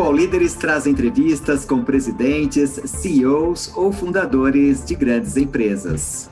[0.00, 6.30] O Líderes traz entrevistas com presidentes, CEOs ou fundadores de grandes empresas.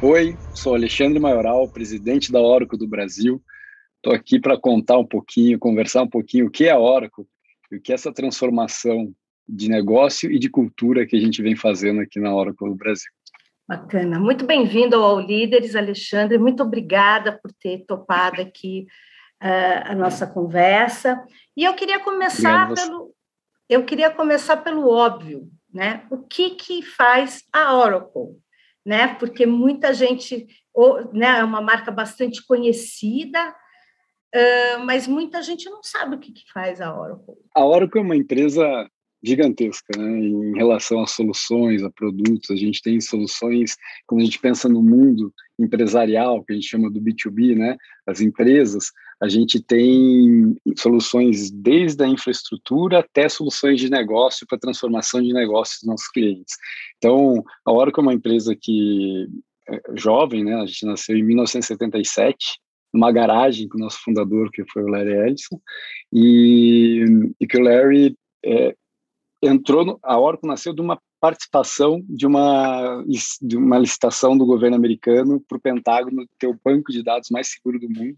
[0.00, 3.42] Oi, sou Alexandre Maioral, presidente da Oracle do Brasil.
[3.96, 7.26] Estou aqui para contar um pouquinho, conversar um pouquinho o que é a Oracle
[7.70, 9.14] e o que é essa transformação
[9.46, 13.12] de negócio e de cultura que a gente vem fazendo aqui na Oracle do Brasil.
[13.66, 14.20] Bacana.
[14.20, 16.36] Muito bem-vindo ao Líderes, Alexandre.
[16.36, 18.86] Muito obrigada por ter topado aqui
[19.42, 21.24] uh, a nossa conversa.
[21.56, 22.86] E eu queria começar Obrigado.
[22.90, 23.14] pelo
[23.68, 26.06] eu queria começar pelo óbvio, né?
[26.10, 28.38] O que que faz a Oracle,
[28.84, 29.14] né?
[29.14, 30.46] Porque muita gente,
[31.12, 36.52] né, é uma marca bastante conhecida, uh, mas muita gente não sabe o que que
[36.52, 37.36] faz a Oracle.
[37.54, 38.86] A Oracle é uma empresa
[39.24, 40.18] gigantesca né?
[40.20, 42.50] em relação a soluções, a produtos.
[42.50, 46.90] A gente tem soluções, quando a gente pensa no mundo empresarial, que a gente chama
[46.90, 47.76] do B2B, né?
[48.06, 55.22] as empresas, a gente tem soluções desde a infraestrutura até soluções de negócio para transformação
[55.22, 56.54] de negócios dos nossos clientes.
[56.98, 59.26] Então, a Oracle é uma empresa que
[59.68, 60.56] é jovem, né?
[60.56, 62.58] a gente nasceu em 1977,
[62.92, 65.58] numa garagem com o nosso fundador, que foi o Larry Ellison,
[66.12, 67.04] e,
[67.40, 68.14] e que o Larry
[68.44, 68.74] é,
[69.46, 73.02] entrou, no, a Oracle nasceu de uma participação de uma,
[73.40, 77.48] de uma licitação do governo americano para o Pentágono ter o banco de dados mais
[77.48, 78.16] seguro do mundo,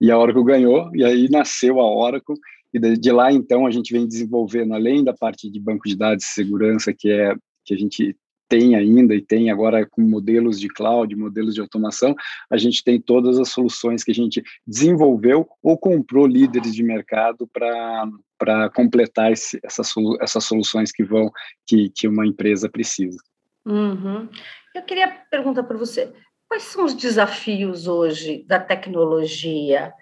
[0.00, 2.36] e a Oracle ganhou, e aí nasceu a Oracle,
[2.74, 5.94] e de, de lá então a gente vem desenvolvendo, além da parte de banco de
[5.94, 8.16] dados segurança, que é que a gente
[8.52, 12.14] tem ainda e tem agora com modelos de cloud, modelos de automação,
[12.50, 17.46] a gente tem todas as soluções que a gente desenvolveu ou comprou líderes de mercado
[17.46, 18.06] para
[18.38, 21.30] para completar esse, essas, essas soluções que vão
[21.64, 23.16] que, que uma empresa precisa.
[23.64, 24.28] Uhum.
[24.74, 26.12] Eu queria perguntar para você
[26.48, 29.94] quais são os desafios hoje da tecnologia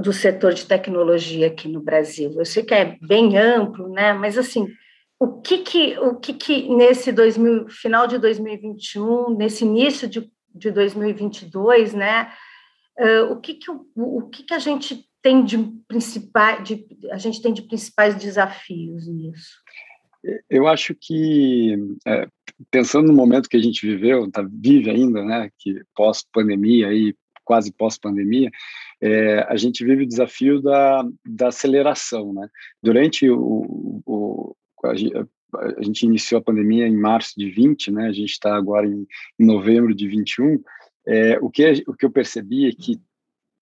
[0.00, 2.32] do setor de tecnologia aqui no Brasil.
[2.36, 4.12] Eu sei que é bem amplo, né?
[4.12, 4.66] Mas assim,
[5.22, 10.72] o que que o que que nesse 2000, final de 2021, nesse início de, de
[10.72, 12.32] 2022, né?
[12.98, 17.18] Uh, o que que o, o que que a gente tem de principais, de, a
[17.18, 19.62] gente tem de principais desafios nisso?
[20.50, 22.26] Eu acho que, é,
[22.68, 27.72] pensando no momento que a gente viveu, tá, vive ainda, né, que pós-pandemia, aí, quase
[27.72, 28.50] pós-pandemia,
[29.00, 32.32] é, a gente vive o desafio da, da aceleração.
[32.32, 32.48] Né?
[32.80, 34.54] Durante o, o
[34.84, 38.08] a, gente iniciou a pandemia em março de 20, né?
[38.08, 39.06] a gente está agora em,
[39.38, 40.62] em, novembro de 21,
[41.06, 43.00] é, o, que, o que eu percebi é que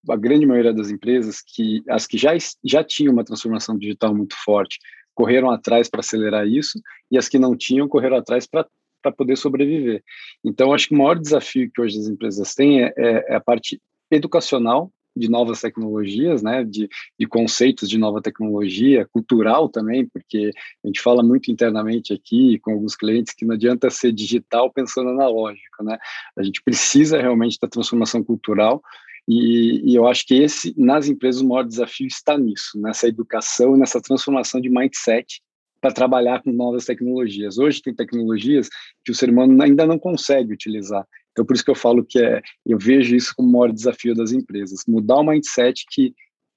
[0.08, 2.30] a grande maioria das empresas, que as que já,
[2.64, 4.78] já tinham uma transformação digital muito forte,
[5.14, 8.66] correram atrás para acelerar isso, e as que não tinham correram atrás para
[9.02, 10.02] para poder sobreviver.
[10.44, 13.40] Então, acho que o maior desafio que hoje as empresas têm é, é, é a
[13.40, 16.88] parte educacional de novas tecnologias, né, de,
[17.18, 20.50] de, conceitos de nova tecnologia, cultural também, porque
[20.84, 25.10] a gente fala muito internamente aqui com alguns clientes que não adianta ser digital pensando
[25.10, 25.98] analógico, né,
[26.36, 28.82] a gente precisa realmente da transformação cultural
[29.28, 33.76] e, e, eu acho que esse, nas empresas, o maior desafio está nisso, nessa educação,
[33.76, 35.40] nessa transformação de mindset
[35.80, 37.56] para trabalhar com novas tecnologias.
[37.56, 38.68] Hoje tem tecnologias
[39.04, 41.06] que o ser humano ainda não consegue utilizar.
[41.32, 44.14] Então, por isso que eu falo que é, eu vejo isso como o maior desafio
[44.14, 46.14] das empresas, mudar o mindset que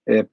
[0.07, 0.25] é,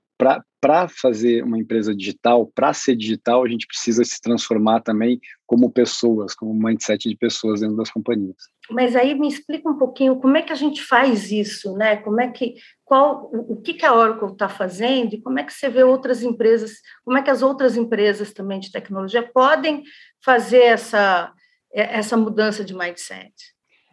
[0.61, 5.71] para fazer uma empresa digital, para ser digital, a gente precisa se transformar também como
[5.71, 8.37] pessoas, como mindset de pessoas dentro das companhias.
[8.71, 11.97] Mas aí me explica um pouquinho como é que a gente faz isso, né?
[11.97, 15.55] Como é que qual o que, que a Oracle está fazendo e como é que
[15.55, 19.83] você vê outras empresas, como é que as outras empresas também de tecnologia podem
[20.23, 21.33] fazer essa
[21.73, 23.33] essa mudança de mindset?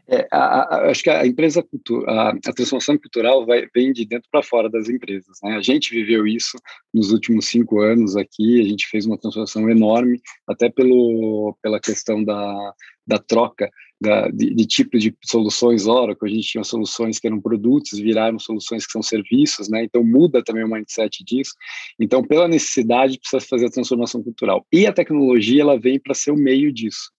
[0.10, 1.66] É, a, a, acho que a empresa
[2.08, 5.38] a, a transformação cultural vai, vem de dentro para fora das empresas.
[5.44, 5.56] Né?
[5.56, 6.58] A gente viveu isso
[6.94, 8.62] nos últimos cinco anos aqui.
[8.62, 12.74] A gente fez uma transformação enorme, até pelo, pela questão da,
[13.06, 13.70] da troca
[14.00, 16.30] da, de, de tipo de soluções Oracle.
[16.30, 19.84] A gente tinha soluções que eram produtos, viraram soluções que são serviços, né?
[19.84, 21.54] Então muda também o mindset disso.
[22.00, 24.66] Então, pela necessidade, precisa fazer a transformação cultural.
[24.72, 27.12] E a tecnologia ela vem para ser o meio disso.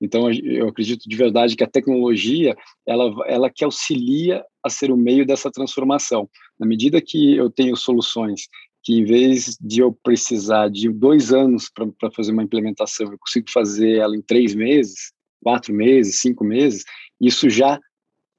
[0.00, 2.54] Então, eu acredito de verdade que a tecnologia,
[2.86, 6.28] ela, ela que auxilia a ser o meio dessa transformação.
[6.58, 8.42] Na medida que eu tenho soluções
[8.82, 13.50] que, em vez de eu precisar de dois anos para fazer uma implementação, eu consigo
[13.50, 15.12] fazer ela em três meses,
[15.42, 16.84] quatro meses, cinco meses,
[17.20, 17.80] isso já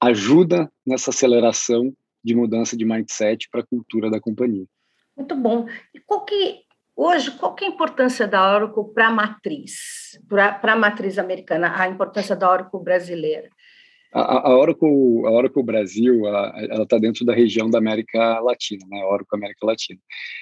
[0.02, 1.92] ajuda nessa aceleração
[2.24, 4.66] de mudança de mindset para a cultura da companhia.
[5.16, 5.68] Muito bom.
[5.94, 6.67] E qual que
[7.00, 11.80] Hoje, qual que é a importância da Oracle para a matriz, para a matriz americana,
[11.80, 13.50] a importância da Oracle brasileira?
[14.12, 14.90] A, Oracle,
[15.26, 19.02] a Oracle Brasil, ela está dentro da região da América Latina, né?
[19.02, 20.00] A Oracle América Latina.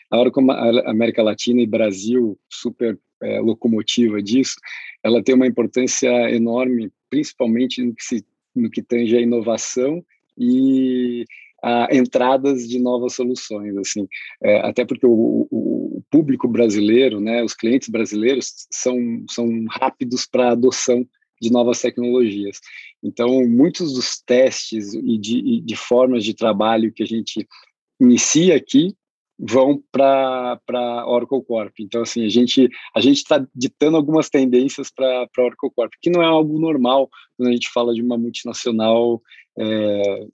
[0.09, 0.45] A Oracle
[0.85, 4.55] América Latina e Brasil, super é, locomotiva disso,
[5.03, 8.25] ela tem uma importância enorme, principalmente no que, se,
[8.55, 10.01] no que tange a inovação
[10.37, 11.25] e
[11.65, 14.07] a entradas de novas soluções, assim,
[14.43, 18.95] é, até porque o, o, público brasileiro, né, os clientes brasileiros são,
[19.27, 21.03] são rápidos para adoção
[21.41, 22.59] de novas tecnologias.
[23.03, 27.47] Então, muitos dos testes e de, e de formas de trabalho que a gente
[27.99, 28.93] inicia aqui
[29.37, 30.59] vão para
[31.07, 31.73] Oracle Corp.
[31.79, 36.09] Então assim a gente a gente está ditando algumas tendências para para Oracle Corp, que
[36.09, 39.21] não é algo normal quando a gente fala de uma multinacional
[39.59, 40.27] é,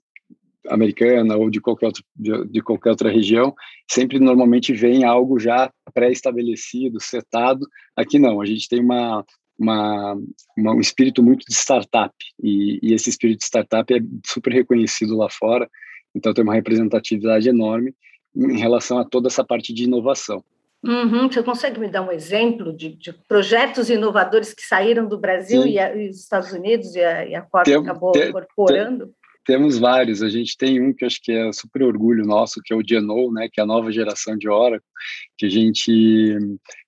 [0.68, 3.54] americana ou de qualquer outro, de, de, qualquer outra região.
[3.90, 7.66] Sempre normalmente vem algo já pré-estabelecido, setado.
[7.96, 8.40] Aqui não.
[8.40, 9.24] A gente tem uma
[9.58, 10.16] uma,
[10.56, 15.16] uma, um espírito muito de startup e, e esse espírito de startup é super reconhecido
[15.16, 15.68] lá fora.
[16.14, 17.94] Então tem uma representatividade enorme
[18.34, 20.42] em relação a toda essa parte de inovação.
[20.84, 21.30] Uhum.
[21.30, 25.78] Você consegue me dar um exemplo de, de projetos inovadores que saíram do Brasil e,
[25.78, 29.06] a, e, os Estados Unidos e a, e a Corp tem, acabou tem, incorporando?
[29.06, 30.22] Tem, temos vários.
[30.22, 33.32] A gente tem um que acho que é super orgulho nosso, que é o Geno,
[33.32, 34.86] né, que é a nova geração de Oracle,
[35.36, 36.38] que a gente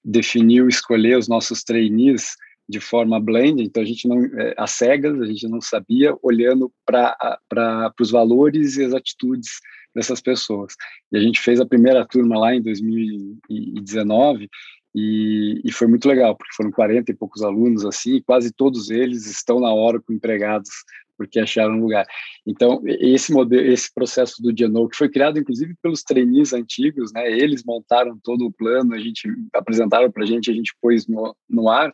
[0.05, 2.37] definiu escolher os nossos trainees
[2.69, 6.73] de forma blend, então a gente não, é, às cegas, a gente não sabia, olhando
[6.87, 9.61] para os valores e as atitudes
[9.95, 10.75] dessas pessoas.
[11.13, 14.49] E a gente fez a primeira turma lá em 2019
[14.95, 18.91] e, e, foi muito legal, porque foram 40 e poucos alunos assim, e quase todos
[18.91, 20.71] eles estão na hora com empregados
[21.17, 22.07] porque acharam um lugar.
[22.47, 27.31] Então, esse modelo, esse processo do Geno, que foi criado inclusive pelos trainees antigos, né?
[27.31, 31.35] Eles montaram todo o plano, a gente apresentaram para a gente, a gente pôs no,
[31.49, 31.93] no ar,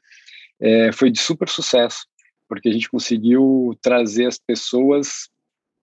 [0.61, 2.07] é, foi de super sucesso,
[2.49, 5.29] porque a gente conseguiu trazer as pessoas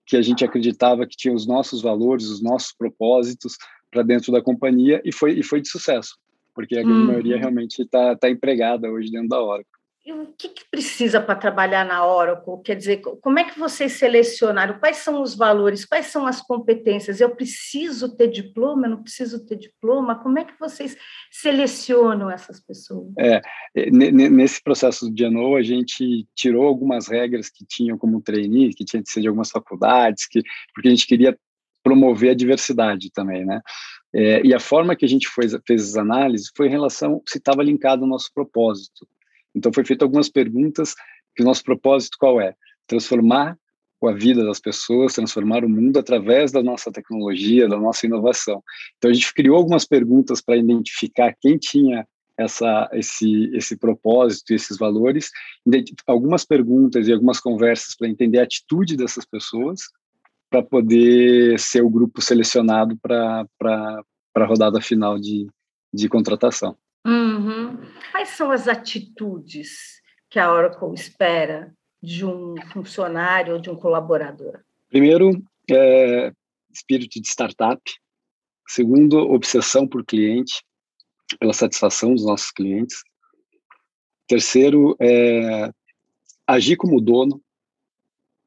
[0.05, 3.57] que a gente acreditava que tinham os nossos valores, os nossos propósitos
[3.91, 6.17] para dentro da companhia e foi, e foi de sucesso,
[6.53, 7.07] porque a uhum.
[7.07, 9.76] maioria realmente está tá empregada hoje dentro da Oracle.
[10.07, 12.63] E o que, que precisa para trabalhar na Oracle?
[12.63, 14.79] Quer dizer, como é que vocês selecionaram?
[14.79, 15.83] Quais são os valores?
[15.83, 17.19] Quais são as competências?
[17.19, 18.85] Eu preciso ter diploma?
[18.85, 20.17] Eu não preciso ter diploma?
[20.23, 20.95] Como é que vocês
[21.29, 23.11] selecionam essas pessoas?
[23.19, 23.41] É,
[23.91, 29.03] nesse processo do Geno, a gente tirou algumas regras que tinham como trainee, que tinha
[29.03, 30.41] que ser de algumas faculdades, que,
[30.73, 31.37] porque a gente queria
[31.83, 33.59] promover a diversidade também, né?
[34.15, 37.39] É, e a forma que a gente fez, fez as análises foi em relação se
[37.39, 39.05] estava linkado ao nosso propósito.
[39.57, 40.93] Então, foi feito algumas perguntas
[41.35, 42.53] que o nosso propósito qual é?
[42.85, 43.57] Transformar
[44.05, 48.63] a vida das pessoas, transformar o mundo através da nossa tecnologia, da nossa inovação.
[48.97, 52.07] Então, a gente criou algumas perguntas para identificar quem tinha
[52.37, 55.31] essa, esse, esse propósito, esses valores,
[56.05, 59.81] algumas perguntas e algumas conversas para entender a atitude dessas pessoas,
[60.49, 63.45] para poder ser o grupo selecionado para
[64.35, 65.47] a rodada final de,
[65.91, 66.77] de contratação.
[67.07, 67.77] Uhum.
[68.11, 71.73] Quais são as atitudes que a Oracle espera
[72.03, 74.59] de um funcionário ou de um colaborador?
[74.89, 75.31] Primeiro,
[75.71, 76.33] é,
[76.69, 77.81] espírito de startup.
[78.67, 80.61] Segundo, obsessão por cliente,
[81.39, 83.01] pela satisfação dos nossos clientes.
[84.27, 85.71] Terceiro, é,
[86.45, 87.41] agir como dono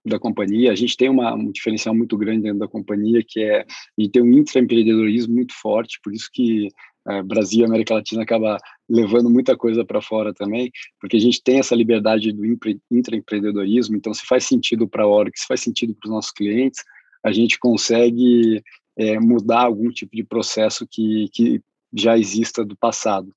[0.04, 0.72] da companhia.
[0.72, 3.67] A gente tem uma, um diferencial muito grande dentro da companhia, que é a
[3.98, 6.69] gente tem um intraempreendedorismo muito forte, por isso que
[7.08, 11.42] é, Brasil e América Latina acaba levando muita coisa para fora também, porque a gente
[11.42, 12.44] tem essa liberdade do
[12.90, 16.82] intraempreendedorismo, então se faz sentido para a Org, se faz sentido para os nossos clientes,
[17.24, 18.62] a gente consegue
[18.96, 23.34] é, mudar algum tipo de processo que, que já exista do passado.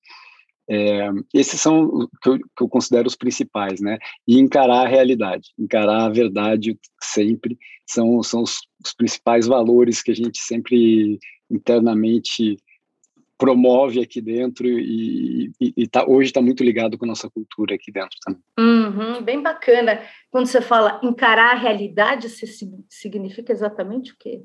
[0.69, 3.97] É, esses são que eu, que eu, considero os principais, né?
[4.25, 10.11] E encarar a realidade, encarar a verdade sempre são, são os, os principais valores que
[10.11, 11.19] a gente sempre
[11.51, 12.57] internamente
[13.43, 17.75] promove aqui dentro e, e, e tá, hoje está muito ligado com a nossa cultura
[17.75, 18.41] aqui dentro também.
[18.57, 20.01] Uhum, bem bacana.
[20.31, 22.29] Quando você fala encarar a realidade,
[22.87, 24.41] significa exatamente o quê?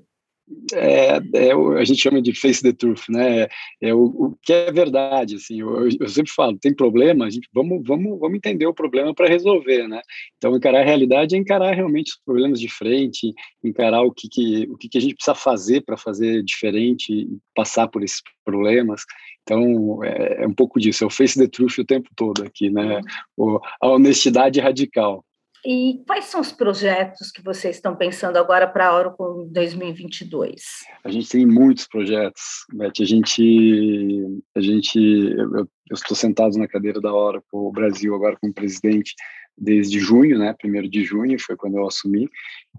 [0.73, 3.47] É, é, a gente chama de face the truth, né?
[3.81, 5.61] É o, o que é verdade, assim.
[5.61, 9.29] Eu, eu, sempre falo, tem problema, a gente vamos vamos vamos entender o problema para
[9.29, 10.01] resolver, né?
[10.37, 14.67] Então encarar a realidade é encarar realmente os problemas de frente, encarar o que, que
[14.71, 19.03] o que, que a gente precisa fazer para fazer diferente passar por esses problemas.
[19.43, 22.71] Então é, é, um pouco disso, é o face the truth o tempo todo aqui,
[22.71, 23.01] né?
[23.37, 23.57] Uhum.
[23.57, 25.25] O, a honestidade radical.
[25.65, 30.63] E quais são os projetos que vocês estão pensando agora para a Oracle 2022?
[31.05, 32.93] A gente tem muitos projetos, Beth.
[33.01, 38.53] A gente, a gente, eu eu estou sentado na cadeira da Oracle Brasil agora como
[38.53, 39.15] presidente
[39.57, 40.55] desde junho, né?
[40.57, 42.29] Primeiro de junho foi quando eu assumi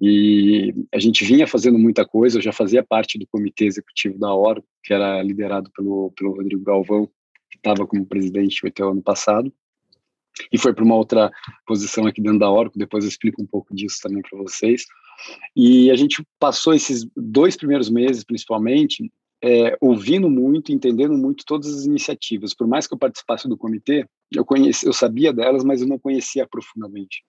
[0.01, 2.37] e a gente vinha fazendo muita coisa.
[2.37, 6.63] Eu já fazia parte do comitê executivo da Oracle, que era liderado pelo pelo Rodrigo
[6.63, 7.07] Galvão,
[7.49, 9.51] que estava como presidente até o ano passado
[10.51, 11.31] e foi para uma outra
[11.65, 12.79] posição aqui dentro da Oracle.
[12.79, 14.85] Depois eu explico um pouco disso também para vocês.
[15.55, 21.73] E a gente passou esses dois primeiros meses, principalmente, é, ouvindo muito, entendendo muito todas
[21.73, 22.53] as iniciativas.
[22.53, 25.99] Por mais que eu participasse do comitê, eu conheci, eu sabia delas, mas eu não
[25.99, 27.23] conhecia profundamente.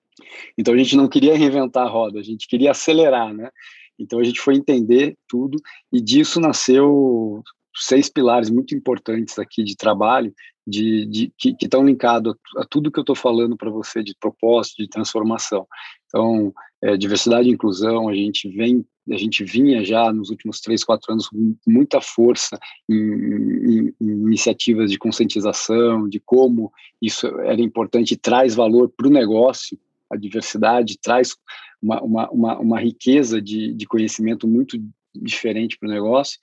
[0.56, 3.50] Então a gente não queria reinventar a roda, a gente queria acelerar, né?
[3.98, 5.58] Então a gente foi entender tudo
[5.92, 7.42] e disso nasceu
[7.80, 10.32] seis pilares muito importantes aqui de trabalho,
[10.66, 14.14] de, de que estão linkados a, a, tudo que eu estou falando para você de
[14.18, 15.66] propósito, de transformação.
[16.06, 20.84] Então, é, diversidade e inclusão, a gente vem, a gente vinha já nos últimos três,
[20.84, 22.58] quatro anos com muita força
[22.88, 29.08] em, em, em iniciativas de conscientização, de como isso era importante e traz valor para
[29.08, 29.78] o negócio,
[30.10, 31.36] a diversidade traz
[31.80, 34.78] uma, uma, uma, uma riqueza de, de conhecimento muito
[35.14, 36.38] diferente para o negócio.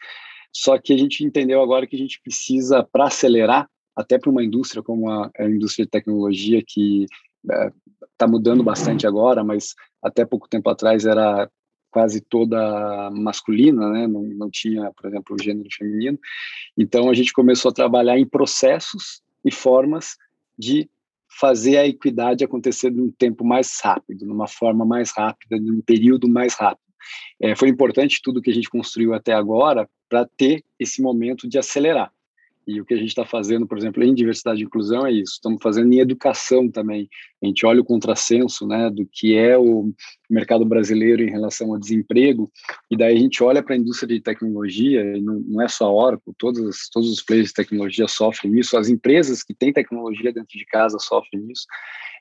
[0.51, 4.43] Só que a gente entendeu agora que a gente precisa, para acelerar, até para uma
[4.43, 7.05] indústria como a, a, indústria de tecnologia, que
[7.43, 11.49] está é, mudando bastante agora, mas até pouco tempo atrás era
[11.89, 14.07] quase toda masculina, né?
[14.07, 16.19] não, não tinha, por exemplo, o gênero feminino.
[16.77, 20.15] Então, a gente começou a trabalhar em processos e formas
[20.57, 20.89] de
[21.39, 26.55] fazer a equidade acontecer num tempo mais rápido, numa forma mais rápida, num período mais
[26.55, 26.86] rápido.
[27.39, 31.57] É, foi importante tudo que a gente construiu até agora para ter esse momento de
[31.57, 32.11] acelerar.
[32.67, 35.33] E o que a gente está fazendo, por exemplo, em diversidade e inclusão é isso.
[35.33, 37.09] Estamos fazendo em educação também.
[37.41, 39.91] A gente olha o contrassenso né, do que é o
[40.29, 42.51] mercado brasileiro em relação ao desemprego,
[42.89, 45.85] e daí a gente olha para a indústria de tecnologia, e não, não é só
[45.85, 50.33] a Oracle, todos, todos os players de tecnologia sofrem isso, as empresas que têm tecnologia
[50.33, 51.65] dentro de casa sofrem isso.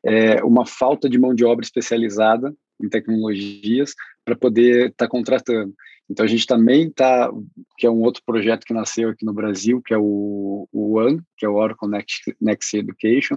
[0.04, 3.94] É uma falta de mão de obra especializada em tecnologias
[4.25, 5.75] para poder estar tá contratando.
[6.08, 7.30] Então a gente também está,
[7.76, 11.20] que é um outro projeto que nasceu aqui no Brasil, que é o, o One,
[11.37, 13.37] que é o Oracle Next, Next Education,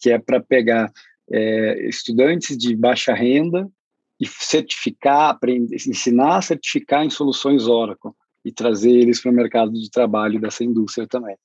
[0.00, 0.90] que é para pegar
[1.30, 3.70] é, estudantes de baixa renda
[4.18, 8.12] e certificar, aprender, ensinar a certificar em soluções Oracle
[8.44, 11.36] e trazer eles para o mercado de trabalho dessa indústria também.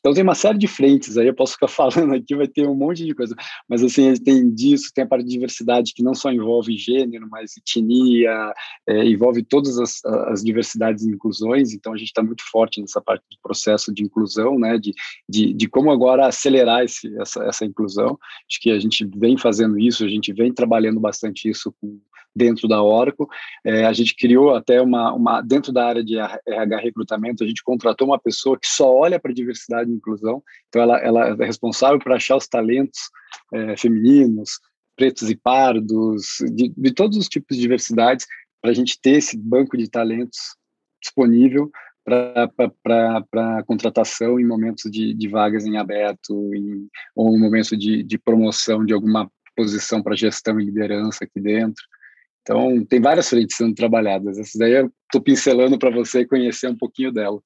[0.00, 2.74] Então tem uma série de frentes aí, eu posso ficar falando aqui, vai ter um
[2.74, 3.34] monte de coisa,
[3.68, 7.56] mas assim, tem disso, tem a parte de diversidade que não só envolve gênero, mas
[7.56, 8.52] etnia,
[8.86, 13.00] é, envolve todas as, as, diversidades e inclusões, então a gente está muito forte nessa
[13.00, 14.92] parte do processo de inclusão, né, de,
[15.28, 19.78] de, de como agora acelerar esse, essa, essa inclusão, acho que a gente vem fazendo
[19.78, 22.00] isso, a gente vem trabalhando bastante isso com
[22.34, 23.26] dentro da Oracle.
[23.64, 27.62] É, a gente criou até uma, uma, dentro da área de RH recrutamento, a gente
[27.62, 31.98] contratou uma pessoa que só olha para diversidade e inclusão, então ela, ela é responsável
[31.98, 32.98] por achar os talentos
[33.52, 34.58] é, femininos,
[34.96, 38.26] pretos e pardos, de, de todos os tipos de diversidades,
[38.60, 40.38] para a gente ter esse banco de talentos
[41.00, 41.70] disponível
[42.04, 48.18] para contratação em momentos de, de, vagas em aberto em, ou em momentos de, de
[48.18, 51.82] promoção de alguma posição para gestão e liderança aqui dentro.
[52.42, 54.38] Então, tem várias frentes sendo trabalhadas.
[54.38, 57.42] Essas daí eu estou pincelando para você conhecer um pouquinho delas.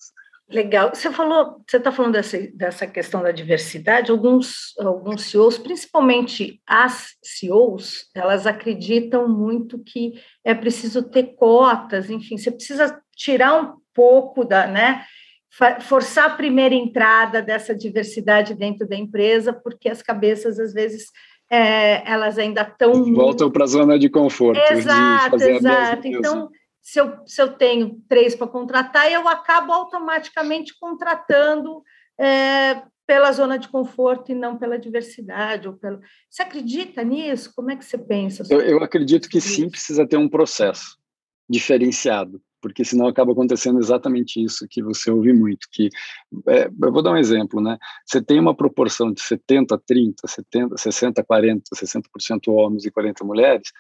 [0.49, 0.95] Legal.
[0.95, 4.11] Você falou, você está falando dessa, dessa questão da diversidade.
[4.11, 10.13] Alguns, alguns CEOs, principalmente as CEOs, elas acreditam muito que
[10.45, 12.11] é preciso ter cotas.
[12.11, 15.05] Enfim, você precisa tirar um pouco da, né,
[15.81, 21.11] forçar a primeira entrada dessa diversidade dentro da empresa, porque as cabeças às vezes
[21.55, 23.15] é, elas ainda estão.
[23.15, 24.61] Voltam para a zona de conforto.
[24.73, 26.07] Exato, de exato.
[26.09, 26.51] Então,
[26.83, 31.83] se eu, se eu tenho três para contratar, eu acabo automaticamente contratando
[32.19, 35.69] é, pela zona de conforto e não pela diversidade.
[35.69, 36.01] Ou pelo...
[36.29, 37.53] Você acredita nisso?
[37.55, 38.43] Como é que você pensa?
[38.51, 40.99] Eu, eu acredito que sim, precisa ter um processo
[41.49, 45.91] diferenciado porque senão acaba acontecendo exatamente isso que você ouve muito, que
[46.49, 47.77] é, eu vou dar um exemplo, né?
[48.07, 53.71] Você tem uma proporção de 70 30, 70, 60 40, 60% homens e 40 mulheres,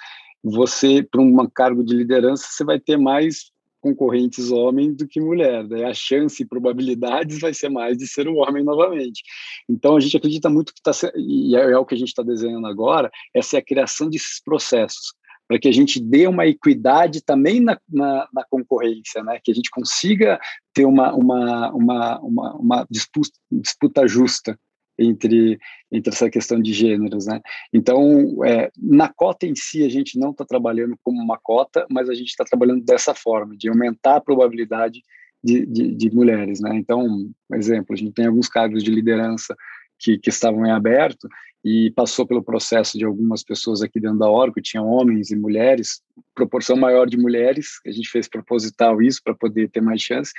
[0.43, 3.51] você para um cargo de liderança você vai ter mais
[3.81, 8.29] concorrentes homens do que mulher, daí a chance e probabilidades vai ser mais de ser
[8.29, 9.23] o homem novamente.
[9.67, 12.23] Então a gente acredita muito que está e é, é o que a gente está
[12.23, 15.15] desenhando agora, essa é a criação desses processos
[15.47, 19.39] para que a gente dê uma equidade também na, na, na, concorrência, né?
[19.43, 20.39] que a gente consiga
[20.73, 24.59] ter uma, uma, uma, uma, uma disputa, disputa justa
[24.99, 25.59] entre,
[25.93, 27.27] entre essa questão de gêneros.
[27.27, 27.41] Né?
[27.73, 32.09] Então, é, na cota em si, a gente não está trabalhando como uma cota, mas
[32.09, 35.03] a gente está trabalhando dessa forma, de aumentar a probabilidade
[35.43, 36.61] de, de, de mulheres.
[36.61, 36.77] Né?
[36.77, 39.55] Então, exemplo, a gente tem alguns cargos de liderança
[39.99, 41.29] que, que estavam em aberto
[41.65, 46.03] e passou pelo processo de algumas pessoas aqui dentro da Oracle, tinha homens e mulheres,
[46.35, 50.31] proporção maior de mulheres, a gente fez proposital isso para poder ter mais chance,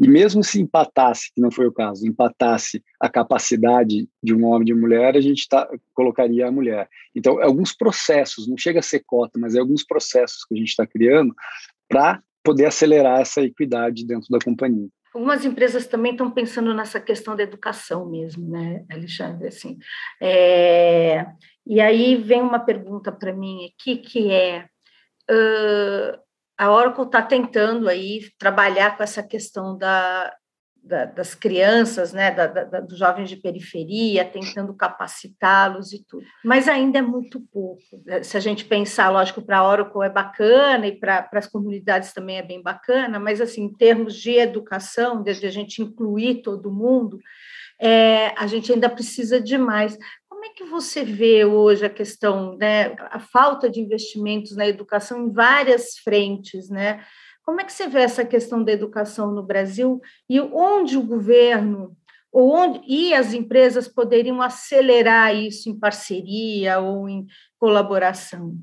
[0.00, 4.62] e mesmo se empatasse, que não foi o caso, empatasse a capacidade de um homem
[4.62, 6.88] e de mulher, a gente tá, colocaria a mulher.
[7.14, 10.70] Então, alguns processos, não chega a ser cota, mas é alguns processos que a gente
[10.70, 11.34] está criando
[11.86, 14.88] para poder acelerar essa equidade dentro da companhia.
[15.14, 19.48] Algumas empresas também estão pensando nessa questão da educação mesmo, né, Alexandre?
[19.48, 19.78] Assim,
[20.20, 21.26] é...
[21.66, 24.66] E aí vem uma pergunta para mim aqui que é
[25.30, 26.18] uh,
[26.58, 30.32] a Oracle está tentando aí trabalhar com essa questão da,
[30.82, 36.24] da, das crianças, né, da, da, dos jovens de periferia, tentando capacitá-los e tudo.
[36.44, 37.82] Mas ainda é muito pouco.
[38.22, 42.38] Se a gente pensar, lógico, para a Oracle é bacana e para as comunidades também
[42.38, 46.72] é bem bacana, mas assim, em termos de educação, de, de a gente incluir todo
[46.72, 47.18] mundo,
[47.80, 49.96] é, a gente ainda precisa de mais.
[50.28, 55.26] Como é que você vê hoje a questão, né, a falta de investimentos na educação
[55.26, 57.04] em várias frentes, né?
[57.44, 61.96] Como é que você vê essa questão da educação no Brasil e onde o governo
[62.32, 67.26] ou onde, e as empresas poderiam acelerar isso em parceria ou em
[67.58, 68.56] colaboração?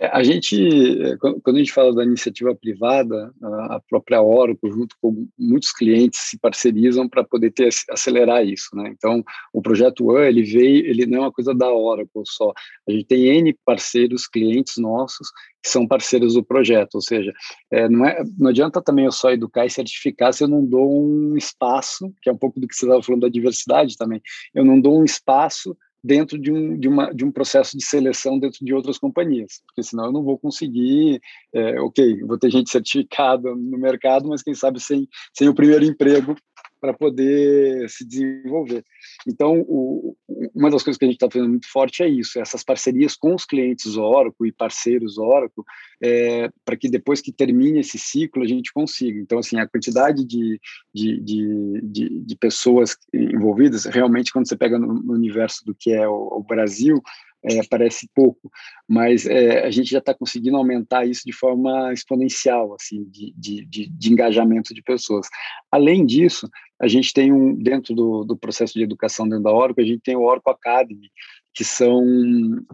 [0.00, 0.56] É, a gente,
[1.02, 6.20] é, quando a gente fala da iniciativa privada, a própria Oracle, junto com muitos clientes,
[6.20, 8.90] se parcerizam para poder ter, acelerar isso, né?
[8.96, 12.52] Então, o projeto One, ele veio, ele não é uma coisa da Oracle só.
[12.88, 15.30] A gente tem N parceiros, clientes nossos,
[15.62, 17.32] que são parceiros do projeto, ou seja,
[17.70, 21.02] é, não, é, não adianta também eu só educar e certificar se eu não dou
[21.02, 24.20] um espaço, que é um pouco do que você estava falando da diversidade também,
[24.54, 28.38] eu não dou um espaço dentro de um, de, uma, de um processo de seleção
[28.38, 31.20] dentro de outras companhias, porque senão eu não vou conseguir,
[31.52, 35.84] é, ok, vou ter gente certificada no mercado, mas quem sabe sem, sem o primeiro
[35.84, 36.36] emprego
[36.80, 38.84] para poder se desenvolver.
[39.26, 40.16] Então, o,
[40.54, 43.34] uma das coisas que a gente está fazendo muito forte é isso, essas parcerias com
[43.34, 45.64] os clientes Oracle e parceiros Oracle,
[46.00, 49.18] é, para que depois que termine esse ciclo a gente consiga.
[49.20, 50.60] Então, assim, a quantidade de,
[50.94, 55.92] de, de, de, de pessoas envolvidas, realmente, quando você pega no, no universo do que
[55.92, 57.02] é o, o Brasil,
[57.44, 58.50] é, parece pouco,
[58.88, 63.64] mas é, a gente já está conseguindo aumentar isso de forma exponencial, assim, de, de,
[63.64, 65.28] de, de, engajamento de pessoas.
[65.70, 66.48] Além disso,
[66.80, 70.02] a gente tem um, dentro do, do processo de educação dentro da Oracle, a gente
[70.02, 71.10] tem o Oracle Academy,
[71.54, 72.04] que são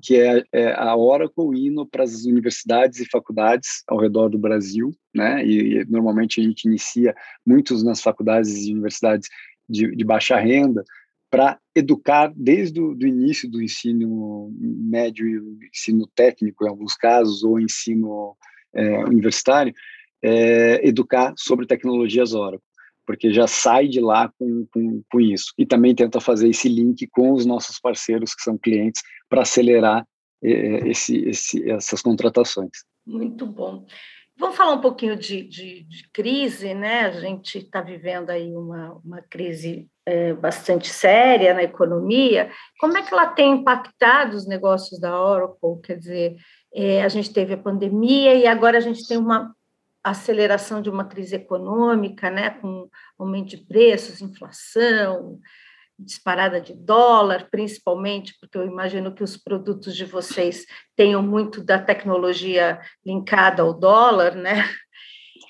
[0.02, 4.90] que é, é a Oracle indo para as universidades e faculdades ao redor do Brasil,
[5.14, 5.44] né?
[5.44, 7.14] E, e, normalmente a gente inicia
[7.46, 9.28] muitos nas faculdades e universidades
[9.68, 10.84] de, de baixa renda,
[11.34, 17.42] para educar desde o do início do ensino médio e ensino técnico, em alguns casos,
[17.42, 18.36] ou ensino
[18.72, 19.74] é, universitário,
[20.22, 22.64] é, educar sobre tecnologias Oracle,
[23.04, 25.52] porque já sai de lá com, com, com, isso.
[25.58, 30.06] E também tenta fazer esse link com os nossos parceiros, que são clientes, para acelerar
[30.40, 32.84] é, esse, esse, essas contratações.
[33.04, 33.84] Muito bom.
[34.36, 37.02] Vamos falar um pouquinho de, de, de crise, né?
[37.02, 43.02] A gente está vivendo aí uma, uma crise é, bastante séria na economia, como é
[43.02, 45.80] que ela tem impactado os negócios da Oracle?
[45.82, 46.36] Quer dizer,
[46.74, 49.54] é, a gente teve a pandemia e agora a gente tem uma
[50.02, 55.38] aceleração de uma crise econômica, né, com aumento de preços, inflação,
[55.98, 61.78] disparada de dólar, principalmente porque eu imagino que os produtos de vocês tenham muito da
[61.78, 64.64] tecnologia linkada ao dólar, né?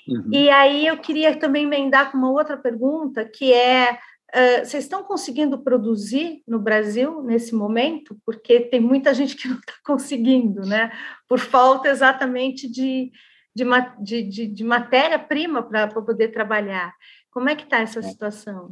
[0.07, 0.29] Uhum.
[0.31, 3.97] E aí eu queria também emendar com uma outra pergunta, que é
[4.35, 8.17] Uh, vocês estão conseguindo produzir no Brasil nesse momento?
[8.25, 10.91] Porque tem muita gente que não está conseguindo, né?
[11.25, 13.13] Por falta exatamente de,
[13.55, 16.93] de, de, de, matéria-prima para poder trabalhar.
[17.31, 18.03] Como é que está essa é.
[18.03, 18.71] situação?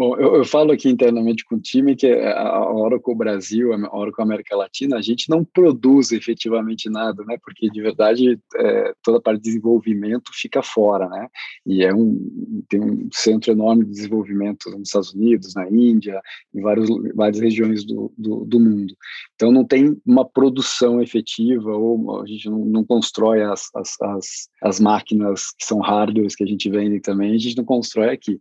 [0.00, 4.24] Bom, eu, eu, falo aqui internamente com o time que a Oracle Brasil, a Oracle
[4.24, 7.36] América Latina, a gente não produz efetivamente nada, né?
[7.44, 11.28] Porque de verdade é, toda a parte de desenvolvimento fica fora, né?
[11.66, 16.18] E é um tem um centro enorme de desenvolvimento nos Estados Unidos, na Índia,
[16.54, 18.94] em vários, várias regiões do, do, do mundo.
[19.34, 24.26] Então não tem uma produção efetiva ou a gente não, não constrói as, as, as,
[24.62, 28.40] as máquinas que são hardwares que a gente vende também, a gente não constrói aqui.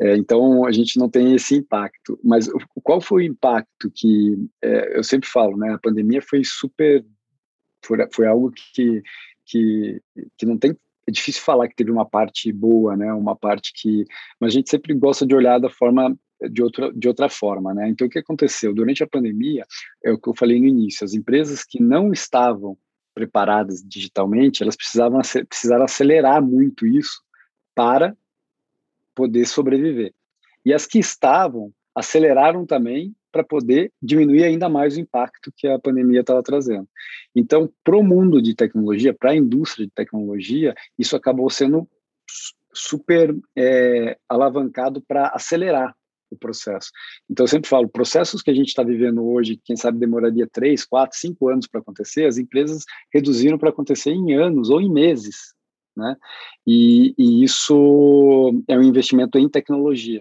[0.00, 2.18] É, então a gente não tem esse impacto.
[2.22, 2.48] Mas
[2.82, 5.72] qual foi o impacto que é, eu sempre falo, né?
[5.74, 7.04] A pandemia foi super,
[7.84, 9.02] foi, foi algo que,
[9.44, 10.00] que,
[10.36, 10.76] que não tem
[11.08, 13.12] é difícil falar que teve uma parte boa, né?
[13.12, 14.04] Uma parte que,
[14.40, 16.16] mas a gente sempre gosta de olhar da forma
[16.50, 17.88] de outra de outra forma, né?
[17.88, 19.64] Então o que aconteceu durante a pandemia
[20.04, 22.76] é o que eu falei no início, as empresas que não estavam
[23.14, 27.22] preparadas digitalmente, elas precisavam precisaram acelerar muito isso
[27.74, 28.16] para
[29.14, 30.12] poder sobreviver.
[30.66, 35.78] E as que estavam aceleraram também para poder diminuir ainda mais o impacto que a
[35.78, 36.88] pandemia estava trazendo.
[37.34, 41.88] Então, para o mundo de tecnologia, para a indústria de tecnologia, isso acabou sendo
[42.74, 45.94] super é, alavancado para acelerar
[46.30, 46.90] o processo.
[47.30, 50.84] Então, eu sempre falo, processos que a gente está vivendo hoje, quem sabe demoraria três,
[50.84, 55.54] quatro, cinco anos para acontecer, as empresas reduziram para acontecer em anos ou em meses,
[55.96, 56.16] né?
[56.66, 60.20] E, e, isso é um investimento em tecnologia.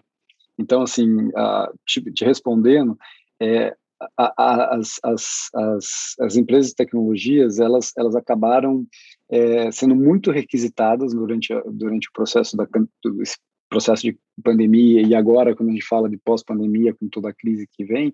[0.58, 2.98] Então, assim, uh, te, te, respondendo,
[3.42, 3.76] é,
[4.18, 8.86] a, a, as, as, as, as, empresas de tecnologias, elas, elas acabaram
[9.30, 12.66] é, sendo muito requisitadas durante, durante o processo da,
[13.04, 13.22] do,
[13.70, 17.68] processo de pandemia e agora quando a gente fala de pós-pandemia com toda a crise
[17.72, 18.14] que vem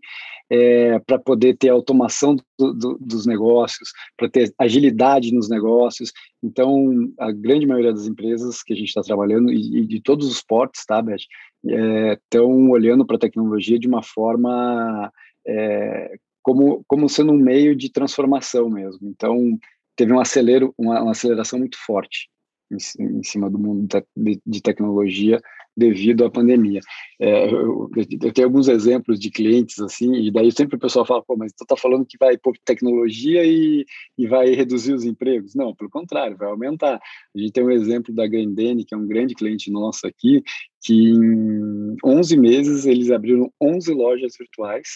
[0.49, 6.11] é, para poder ter automação do, do, dos negócios para ter agilidade nos negócios.
[6.43, 10.27] Então a grande maioria das empresas que a gente está trabalhando e, e, de todos
[10.27, 11.17] os portes tá Beth?
[11.63, 15.11] Estão é, olhando para a tecnologia de uma forma
[15.47, 19.07] é, como como sendo um meio de transformação mesmo.
[19.07, 19.57] Então
[19.95, 22.29] teve um acelero uma, uma aceleração muito forte
[22.71, 25.39] em, em cima do mundo de, de, tecnologia
[25.75, 26.81] devido à pandemia.
[27.19, 31.23] É, eu, eu, tenho alguns exemplos de clientes assim, e daí sempre o pessoal fala,
[31.23, 33.85] pô, mas tu tá falando que vai pôr tecnologia e,
[34.17, 35.55] e vai reduzir os empregos?
[35.55, 36.99] Não, pelo contrário, vai aumentar.
[37.35, 40.43] A gente tem um exemplo da Grandene, que é um grande cliente nosso aqui,
[40.83, 44.87] que em 11 meses eles abriram 11 lojas virtuais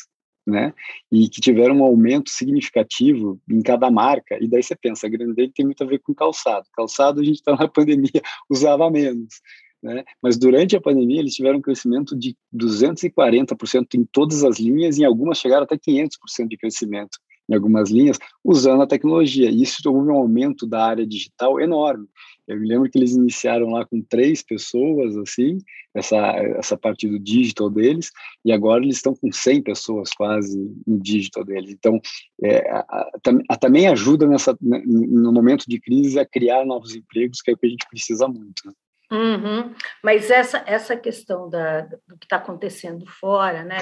[0.46, 0.74] né?
[1.12, 4.38] E que tiveram um aumento significativo em cada marca.
[4.42, 6.68] E daí você pensa, a grande dele tem muito a ver com calçado.
[6.74, 9.42] Calçado a gente está na pandemia, usava menos.
[9.82, 10.04] Né?
[10.22, 15.02] Mas durante a pandemia eles tiveram um crescimento de 240% em todas as linhas e
[15.02, 17.18] em algumas chegaram até 500% de crescimento
[17.50, 19.50] em algumas linhas usando a tecnologia.
[19.50, 22.08] E isso houve um aumento da área digital enorme.
[22.48, 25.58] Eu me lembro que eles iniciaram lá com três pessoas, assim,
[25.96, 26.18] essa,
[26.58, 28.12] essa parte do digital deles,
[28.44, 31.72] e agora eles estão com 100 pessoas quase no digital deles.
[31.72, 32.00] Então,
[32.44, 33.10] é, a,
[33.50, 37.58] a, também ajuda nessa, no momento de crise a criar novos empregos, que é o
[37.58, 38.62] que a gente precisa muito.
[38.66, 38.74] Né?
[39.12, 39.74] Uhum.
[40.04, 43.78] Mas essa, essa questão da, do que está acontecendo fora, né,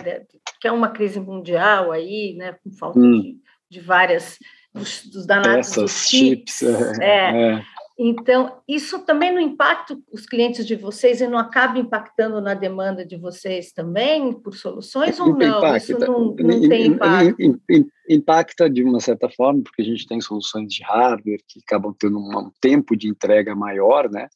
[0.59, 3.21] que é uma crise mundial aí, né, com falta hum.
[3.21, 3.37] de,
[3.73, 4.37] de várias
[4.73, 7.65] dos, dos danados Essas dos chips, chips é, é, é.
[7.97, 13.05] Então, isso também não impacta os clientes de vocês e não acaba impactando na demanda
[13.05, 15.59] de vocês também por soluções ou não?
[15.59, 17.61] Impacta, isso não, não tem impacto?
[18.09, 22.17] Impacta de uma certa forma, porque a gente tem soluções de hardware que acabam tendo
[22.17, 24.27] um tempo de entrega maior, né?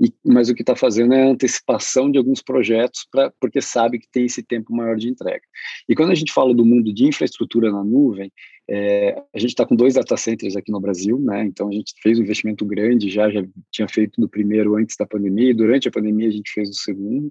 [0.00, 3.98] E, mas o que está fazendo é a antecipação de alguns projetos, pra, porque sabe
[3.98, 5.42] que tem esse tempo maior de entrega.
[5.88, 8.32] E quando a gente fala do mundo de infraestrutura na nuvem,
[8.68, 11.44] é, a gente está com dois data centers aqui no Brasil, né?
[11.44, 15.06] Então a gente fez um investimento grande já, já tinha feito no primeiro antes da
[15.06, 17.30] pandemia, e durante a pandemia a gente fez o segundo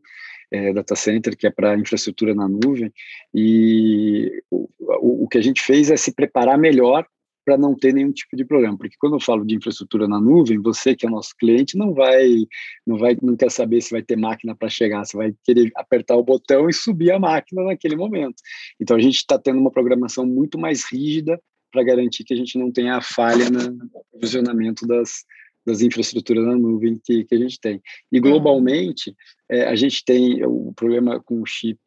[0.52, 2.92] é, data center, que é para infraestrutura na nuvem.
[3.34, 7.06] E o, o, o que a gente fez é se preparar melhor
[7.50, 10.62] para não ter nenhum tipo de problema, porque quando eu falo de infraestrutura na nuvem,
[10.62, 12.46] você que é nosso cliente não vai,
[12.86, 16.16] não vai, não quer saber se vai ter máquina para chegar, você vai querer apertar
[16.16, 18.36] o botão e subir a máquina naquele momento.
[18.80, 22.56] Então a gente está tendo uma programação muito mais rígida para garantir que a gente
[22.56, 25.26] não tenha falha no provisionamento das,
[25.66, 27.82] das infraestruturas na nuvem que, que a gente tem.
[28.12, 29.16] E globalmente,
[29.50, 31.80] é, a gente tem o problema com o chip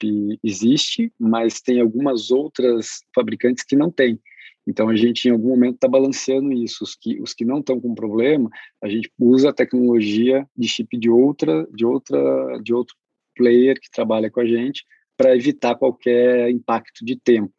[0.42, 4.18] existe, mas tem algumas outras fabricantes que não têm.
[4.66, 6.84] Então a gente em algum momento está balanceando isso.
[6.84, 8.48] Os que, os que não estão com problema,
[8.82, 12.94] a gente usa a tecnologia de chip de outra, de outra, de outro
[13.36, 14.84] player que trabalha com a gente
[15.16, 17.54] para evitar qualquer impacto de tempo.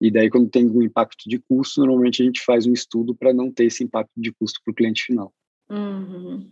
[0.00, 3.32] E daí quando tem um impacto de custo, normalmente a gente faz um estudo para
[3.32, 5.32] não ter esse impacto de custo para o cliente final.
[5.68, 6.48] Uhum.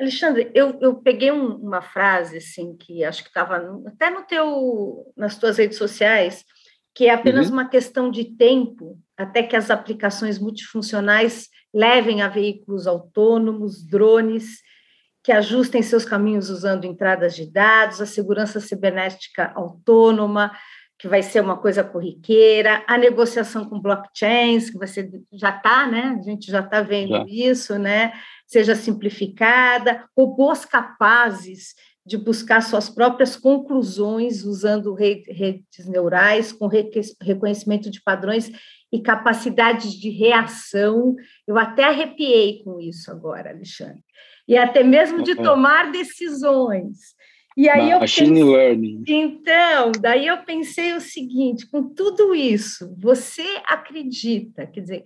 [0.00, 5.12] Alexandre, eu, eu peguei um, uma frase assim que acho que estava até no teu
[5.16, 6.44] nas tuas redes sociais
[6.92, 7.52] que é apenas uhum.
[7.52, 14.60] uma questão de tempo até que as aplicações multifuncionais levem a veículos autônomos, drones,
[15.22, 20.52] que ajustem seus caminhos usando entradas de dados, a segurança cibernética autônoma,
[20.98, 26.16] que vai ser uma coisa corriqueira, a negociação com blockchains, que ser, já está, né?
[26.18, 27.24] A gente já está vendo já.
[27.28, 28.12] isso, né?
[28.46, 31.74] Seja simplificada, robôs capazes
[32.06, 36.68] de buscar suas próprias conclusões usando redes neurais, com
[37.20, 38.50] reconhecimento de padrões
[38.92, 41.14] e capacidades de reação.
[41.46, 44.02] Eu até arrepiei com isso agora, Alexandre.
[44.48, 47.16] E até mesmo de tomar decisões.
[47.56, 49.04] E aí Machine pensei, learning.
[49.08, 55.04] Então, daí eu pensei o seguinte: com tudo isso, você acredita, quer dizer,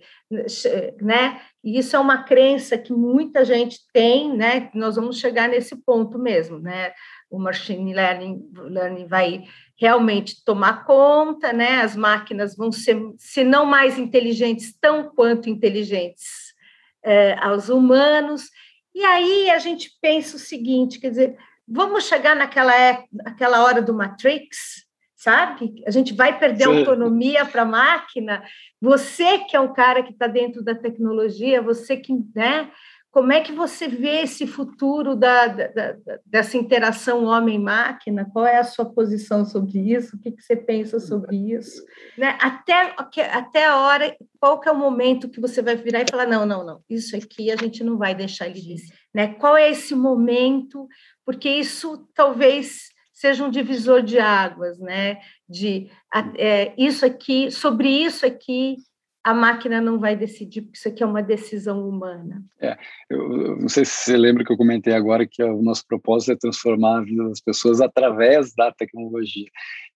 [1.01, 1.39] né?
[1.63, 4.69] E isso é uma crença que muita gente tem, né?
[4.73, 6.91] Nós vamos chegar nesse ponto mesmo, né?
[7.29, 9.43] O machine learning, learning vai
[9.79, 11.77] realmente tomar conta, né?
[11.77, 16.53] As máquinas vão ser, se não mais inteligentes, tão quanto inteligentes
[17.01, 18.49] é, aos humanos.
[18.93, 21.37] E aí a gente pensa o seguinte, quer dizer,
[21.71, 25.81] vamos chegar naquela é, aquela hora do Matrix, sabe?
[25.87, 26.79] A gente vai perder Sim.
[26.79, 28.43] autonomia para a máquina.
[28.81, 32.69] Você que é o cara que está dentro da tecnologia, você que, né?
[33.11, 38.29] Como é que você vê esse futuro da, da, dessa interação homem-máquina?
[38.31, 40.15] Qual é a sua posição sobre isso?
[40.15, 41.83] O que, que você pensa sobre isso?
[42.17, 42.37] Né?
[42.39, 42.95] Até,
[43.33, 46.45] até a hora, qual que é o momento que você vai virar e falar, não,
[46.45, 49.00] não, não, isso aqui a gente não vai deixar ele dizer.
[49.13, 49.33] Né?
[49.35, 50.87] Qual é esse momento?
[51.25, 55.19] Porque isso talvez seja um divisor de águas, né?
[55.47, 55.89] De
[56.37, 58.77] é, isso aqui, sobre isso aqui,
[59.23, 62.43] a máquina não vai decidir, porque isso aqui é uma decisão humana.
[62.59, 62.75] É,
[63.09, 66.35] eu, não sei se você lembra que eu comentei agora que o nosso propósito é
[66.35, 69.47] transformar a vida das pessoas através da tecnologia.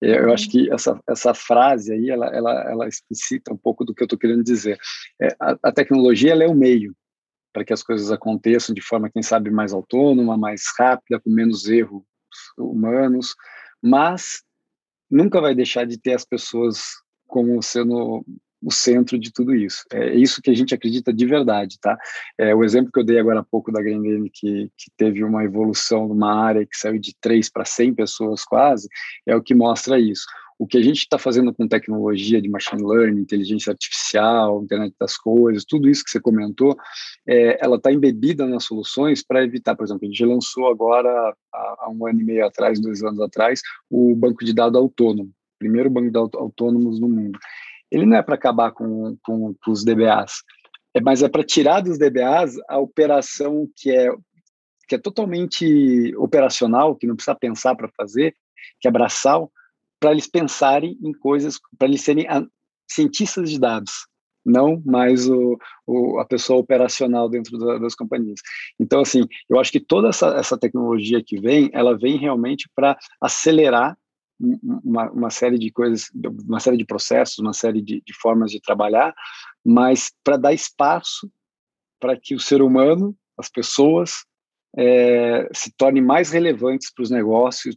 [0.04, 3.96] É, eu acho que essa, essa frase aí, ela, ela, ela explicita um pouco do
[3.96, 4.78] que eu estou querendo dizer.
[5.20, 6.96] É, a, a tecnologia, ela é o meio
[7.56, 11.70] para que as coisas aconteçam de forma, quem sabe, mais autônoma, mais rápida, com menos
[11.70, 12.04] erros
[12.58, 13.34] humanos,
[13.82, 14.44] mas
[15.10, 16.84] nunca vai deixar de ter as pessoas
[17.26, 18.26] como sendo
[18.62, 19.86] o centro de tudo isso.
[19.94, 21.98] É isso que a gente acredita de verdade, tá?
[22.38, 25.46] É, o exemplo que eu dei agora há pouco da Grendene, que, que teve uma
[25.46, 28.90] evolução numa área que saiu de 3 para 100 pessoas quase,
[29.26, 30.26] é o que mostra isso.
[30.58, 35.18] O que a gente está fazendo com tecnologia de machine learning, inteligência artificial, internet das
[35.18, 36.78] coisas, tudo isso que você comentou,
[37.28, 41.10] é, ela está embebida nas soluções para evitar, por exemplo, a gente lançou agora,
[41.54, 45.30] há, há um ano e meio atrás, dois anos atrás, o banco de dados autônomo,
[45.60, 47.38] primeiro banco de dados autônomos no mundo.
[47.92, 50.42] Ele não é para acabar com, com, com, os DBAs,
[50.94, 54.10] é, mas é para tirar dos DBAs a operação que é,
[54.88, 58.34] que é totalmente operacional, que não precisa pensar para fazer,
[58.80, 59.52] que é braçal,
[60.06, 62.28] para eles pensarem em coisas, para eles serem
[62.88, 64.06] cientistas de dados,
[64.46, 68.40] não mais o, o, a pessoa operacional dentro da, das companhias.
[68.80, 72.96] Então, assim, eu acho que toda essa, essa tecnologia que vem, ela vem realmente para
[73.20, 73.98] acelerar
[74.40, 76.12] uma, uma, série de coisas,
[76.48, 79.12] uma série de processos, uma série de, de formas de trabalhar,
[79.66, 81.32] mas para dar espaço
[82.00, 84.24] para que o ser humano, as pessoas,
[84.78, 87.76] é, se tornem mais relevantes para os negócios,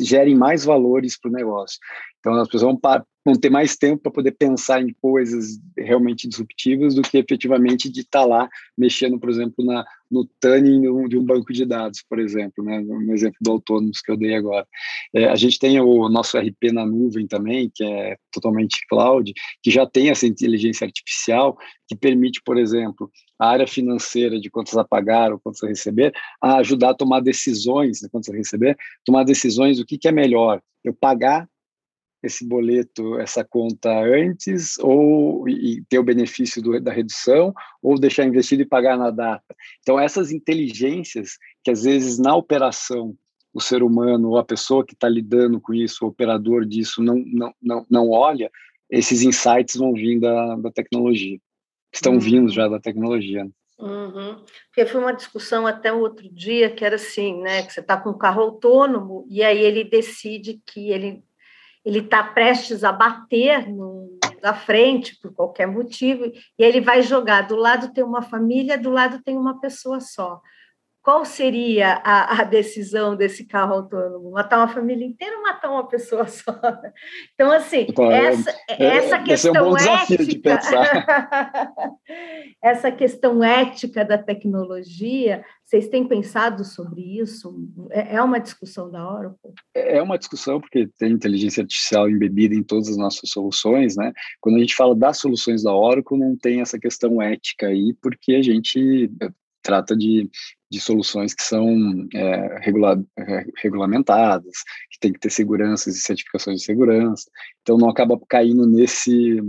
[0.00, 1.78] gerem mais valores para o negócio.
[2.18, 6.94] Então, as pessoas vão, vão ter mais tempo para poder pensar em coisas realmente disruptivas
[6.94, 11.24] do que efetivamente de estar tá lá mexendo, por exemplo, na, no tuning de um
[11.24, 14.66] banco de dados, por exemplo, né, no exemplo do Autônomos que eu dei agora.
[15.14, 19.70] É, a gente tem o nosso RP na nuvem também, que é totalmente cloud, que
[19.70, 21.56] já tem essa inteligência artificial
[21.88, 26.12] que permite, por exemplo, a área financeira de quantos a pagar ou quantos a receber,
[26.40, 30.12] a ajudar a tomar decisões, de quantos a receber, tomar decisões do que, que é
[30.12, 31.48] melhor, eu pagar
[32.26, 38.24] esse boleto, essa conta antes, ou e ter o benefício do, da redução, ou deixar
[38.24, 39.54] investido e pagar na data.
[39.80, 43.14] Então, essas inteligências que às vezes na operação
[43.52, 47.16] o ser humano ou a pessoa que está lidando com isso, o operador disso, não,
[47.26, 48.50] não, não, não olha,
[48.90, 51.38] esses insights vão vir da, da tecnologia,
[51.92, 52.18] estão uhum.
[52.18, 53.48] vindo já da tecnologia.
[53.78, 54.42] Uhum.
[54.66, 57.62] Porque foi uma discussão até o outro dia que era assim, né?
[57.62, 61.22] Que você está com um carro autônomo e aí ele decide que ele
[61.86, 66.24] ele está prestes a bater no, na frente por qualquer motivo,
[66.58, 67.42] e ele vai jogar.
[67.42, 70.42] Do lado tem uma família, do lado tem uma pessoa só
[71.06, 74.32] qual seria a, a, decisão desse carro autônomo?
[74.32, 76.50] Matar uma família inteira ou matar uma pessoa só?
[77.32, 80.24] Então, assim, então, essa, é, essa questão é um bom ética.
[80.24, 81.06] De pensar.
[82.60, 87.56] essa questão ética da tecnologia, vocês têm pensado sobre isso?
[87.92, 89.52] É, é uma discussão da Oracle?
[89.76, 94.12] É, é uma discussão, porque tem inteligência artificial embebida em todas as nossas soluções, né?
[94.40, 98.34] Quando a gente fala das soluções da Oracle, não tem essa questão ética aí, porque
[98.34, 99.08] a gente
[99.66, 100.30] trata de,
[100.70, 106.60] de soluções que são é, regula, é, regulamentadas, que tem que ter seguranças e certificações
[106.60, 107.28] de segurança.
[107.62, 109.42] Então, não acaba caindo nesse,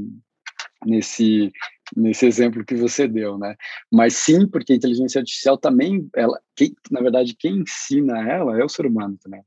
[0.84, 1.52] nesse,
[1.96, 3.56] nesse exemplo que você deu, né?
[3.92, 8.66] Mas sim, porque a inteligência artificial também, ela, quem, na verdade, quem ensina ela é
[8.66, 9.44] o ser humano também.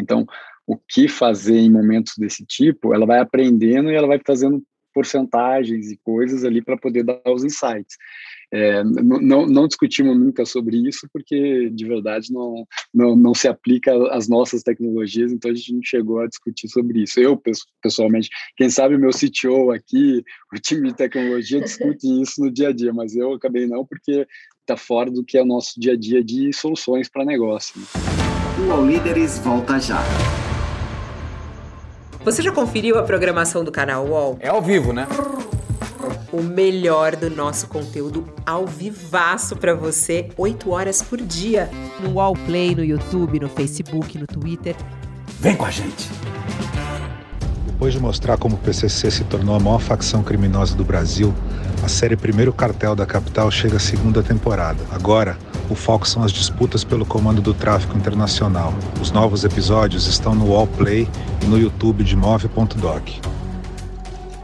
[0.00, 0.26] Então,
[0.66, 5.90] o que fazer em momentos desse tipo, ela vai aprendendo e ela vai fazendo porcentagens
[5.90, 7.96] e coisas ali para poder dar os insights.
[8.52, 13.92] É, não, não discutimos nunca sobre isso, porque de verdade não, não, não se aplica
[14.12, 17.18] às nossas tecnologias, então a gente não chegou a discutir sobre isso.
[17.18, 17.40] Eu,
[17.82, 20.22] pessoalmente, quem sabe o meu CTO aqui,
[20.54, 24.24] o time de tecnologia, discute isso no dia a dia, mas eu acabei não, porque
[24.60, 27.74] está fora do que é o nosso dia a dia de soluções para negócio.
[28.64, 30.00] O All Líderes volta já.
[32.24, 34.38] Você já conferiu a programação do canal UOL?
[34.40, 35.06] É ao vivo, né?
[36.32, 41.70] o melhor do nosso conteúdo ao vivaço para você, 8 horas por dia.
[42.00, 44.74] No Wallplay, no YouTube, no Facebook, no Twitter.
[45.38, 46.10] Vem com a gente!
[47.66, 51.32] Depois de mostrar como o PCC se tornou a maior facção criminosa do Brasil,
[51.84, 54.78] a série Primeiro Cartel da Capital chega à segunda temporada.
[54.90, 55.36] Agora,
[55.70, 58.74] o foco são as disputas pelo comando do tráfico internacional.
[59.00, 61.08] Os novos episódios estão no Wallplay
[61.42, 63.34] e no YouTube de Move.doc.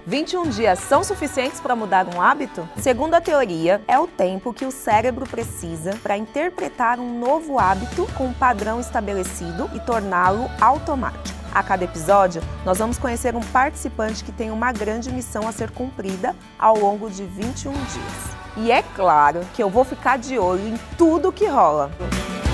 [0.07, 2.69] 21 dias são suficientes para mudar um hábito?
[2.79, 8.09] Segundo a teoria, é o tempo que o cérebro precisa para interpretar um novo hábito
[8.19, 11.39] com um padrão estabelecido e torná-lo automático.
[11.55, 15.71] A cada episódio, nós vamos conhecer um participante que tem uma grande missão a ser
[15.71, 18.40] cumprida ao longo de 21 dias.
[18.57, 21.91] E é claro que eu vou ficar de olho em tudo que rola.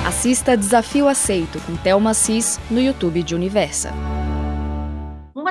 [0.07, 3.93] Assista Desafio Aceito com Thelma Cis no YouTube de Universa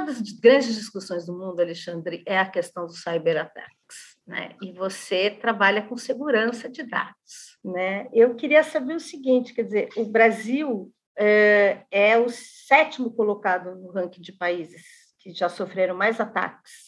[0.06, 4.56] das grandes discussões do mundo, Alexandre, é a questão dos cyberattacks, né?
[4.62, 8.08] E você trabalha com segurança de dados, né?
[8.14, 13.92] Eu queria saber o seguinte, quer dizer, o Brasil é, é o sétimo colocado no
[13.92, 14.84] ranking de países
[15.20, 16.85] que já sofreram mais ataques.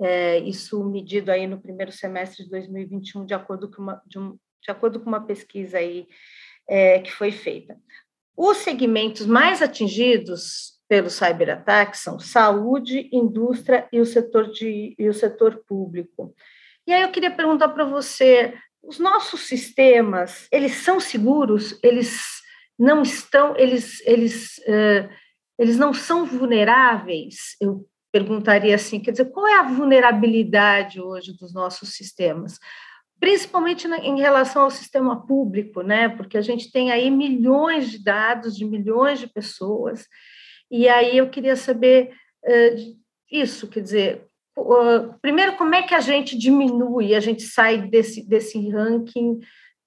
[0.00, 4.38] É, isso medido aí no primeiro semestre de 2021, de acordo com uma, de, um,
[4.62, 6.06] de acordo com uma pesquisa aí
[6.68, 7.76] é, que foi feita.
[8.36, 15.14] Os segmentos mais atingidos pelos cyberataques são saúde, indústria e o setor, de, e o
[15.14, 16.34] setor público.
[16.86, 21.78] E aí eu queria perguntar para você, os nossos sistemas, eles são seguros?
[21.82, 22.22] Eles
[22.78, 25.10] não estão, eles, eles, uh,
[25.58, 27.56] eles não são vulneráveis?
[27.60, 27.86] Eu
[28.24, 32.58] perguntaria assim, quer dizer, qual é a vulnerabilidade hoje dos nossos sistemas?
[33.20, 36.08] Principalmente em relação ao sistema público, né?
[36.08, 40.06] Porque a gente tem aí milhões de dados de milhões de pessoas
[40.70, 42.12] e aí eu queria saber
[42.44, 42.98] uh,
[43.30, 44.26] isso, quer dizer,
[44.56, 49.38] uh, primeiro, como é que a gente diminui, a gente sai desse, desse ranking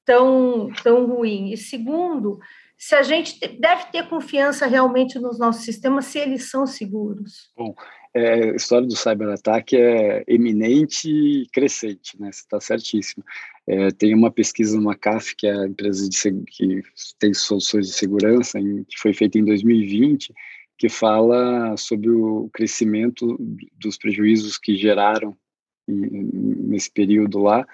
[0.04, 1.52] tão, tão ruim?
[1.52, 2.40] E segundo,
[2.78, 7.52] se a gente deve ter confiança realmente nos nossos sistemas, se eles são seguros.
[7.56, 7.76] Bom,
[8.14, 12.32] é, a história do cyberataque é eminente e crescente, né?
[12.32, 13.24] Você está certíssimo.
[13.66, 16.82] É, tem uma pesquisa no McAfee, que é a empresa de, que
[17.20, 20.34] tem soluções de segurança, em, que foi feita em 2020,
[20.78, 23.38] que fala sobre o crescimento
[23.80, 25.38] dos prejuízos que geraram
[25.88, 27.66] nesse período lá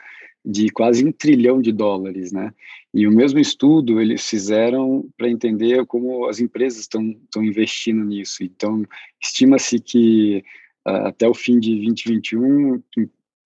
[0.50, 2.54] de quase um trilhão de dólares, né?
[2.94, 7.04] E o mesmo estudo eles fizeram para entender como as empresas estão
[7.44, 8.46] investindo nisso.
[8.46, 8.86] Então
[9.22, 10.44] estima-se que
[10.88, 12.82] uh, até o fim de 2021,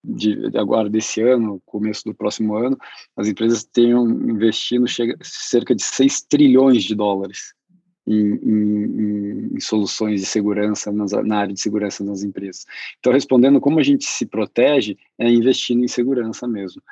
[0.04, 2.78] de, agora desse ano, começo do próximo ano,
[3.16, 7.52] as empresas tenham investindo chega, cerca de 6 trilhões de dólares
[8.06, 12.66] em, em, em, soluções de segurança nas, na área de segurança nas empresas.
[12.98, 16.82] Então, respondendo como a gente se protege, é investindo em segurança mesmo.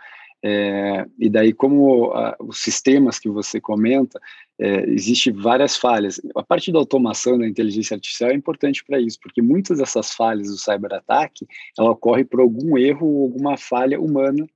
[0.43, 4.19] É, e daí, como a, os sistemas que você comenta,
[4.59, 6.21] é, existe várias falhas.
[6.35, 10.49] A parte da automação da inteligência artificial é importante para isso, porque muitas dessas falhas
[10.49, 11.47] do cyberataque,
[11.79, 14.47] ela ocorre por algum erro ou alguma falha humana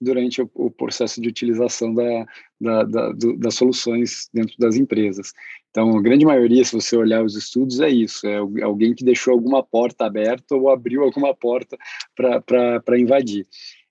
[0.00, 2.26] durante o, o processo de utilização da,
[2.60, 5.32] da, da, do, das soluções dentro das empresas.
[5.70, 9.32] Então, a grande maioria, se você olhar os estudos, é isso: é alguém que deixou
[9.32, 11.76] alguma porta aberta ou abriu alguma porta
[12.14, 13.46] para invadir.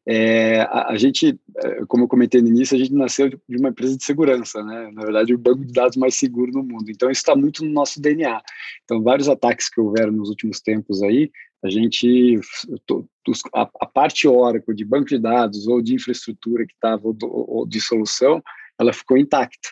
[0.07, 3.57] É, a, a, gente, é, como eu comentei no início, a gente nasceu de, de
[3.57, 4.91] uma empresa de segurança, né?
[4.93, 6.89] Na verdade, o banco de dados mais seguro no mundo.
[6.89, 8.39] Então, isso está muito no nosso DNA.
[8.83, 11.31] Então, vários ataques que houveram nos últimos tempos aí,
[11.65, 12.39] a gente,
[13.53, 17.01] a, parte Oracle de banco de dados ou de infraestrutura que estava
[17.67, 18.41] de solução,
[18.79, 19.69] ela ficou intacta,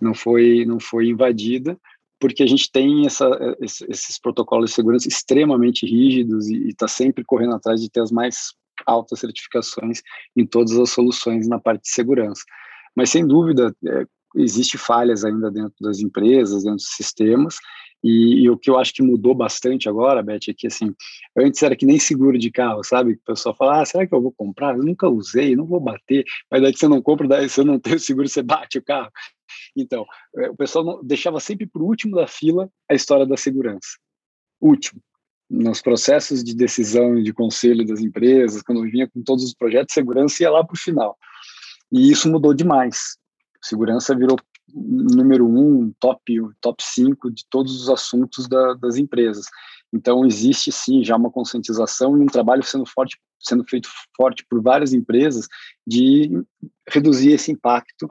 [0.00, 1.78] não foi, não foi invadida,
[2.18, 3.28] porque a gente tem essa,
[3.60, 8.54] esses protocolos de segurança extremamente rígidos e está sempre correndo atrás de ter as mais
[8.86, 10.00] altas certificações
[10.34, 12.42] em todas as soluções na parte de segurança.
[12.96, 17.56] Mas, sem dúvida, é, existe falhas ainda dentro das empresas, dentro dos sistemas,
[18.04, 20.94] e, e, o que eu acho que mudou bastante agora, Beth, é que assim,
[21.34, 23.14] antes era que nem seguro de carro, sabe?
[23.14, 24.76] O pessoal fala, ah, será que eu vou comprar?
[24.76, 26.22] Eu nunca usei, não vou bater.
[26.50, 29.10] Mas daí você não compra, daí você não tem o seguro, você bate o carro.
[29.74, 30.04] Então,
[30.36, 33.96] é, o pessoal não, deixava sempre por último da fila a história da segurança.
[34.60, 35.00] Último.
[35.48, 39.94] nos processos de decisão e de conselho das empresas, quando vinha com todos os projetos,
[39.94, 41.16] segurança ia lá para o final.
[41.90, 43.16] E isso mudou demais.
[43.62, 44.36] Segurança virou
[44.72, 49.46] número um, top, top cinco de todos os assuntos da, das empresas.
[49.92, 54.62] Então existe sim já uma conscientização e um trabalho sendo forte, sendo feito forte por
[54.62, 55.46] várias empresas
[55.86, 56.30] de
[56.88, 58.10] reduzir esse impacto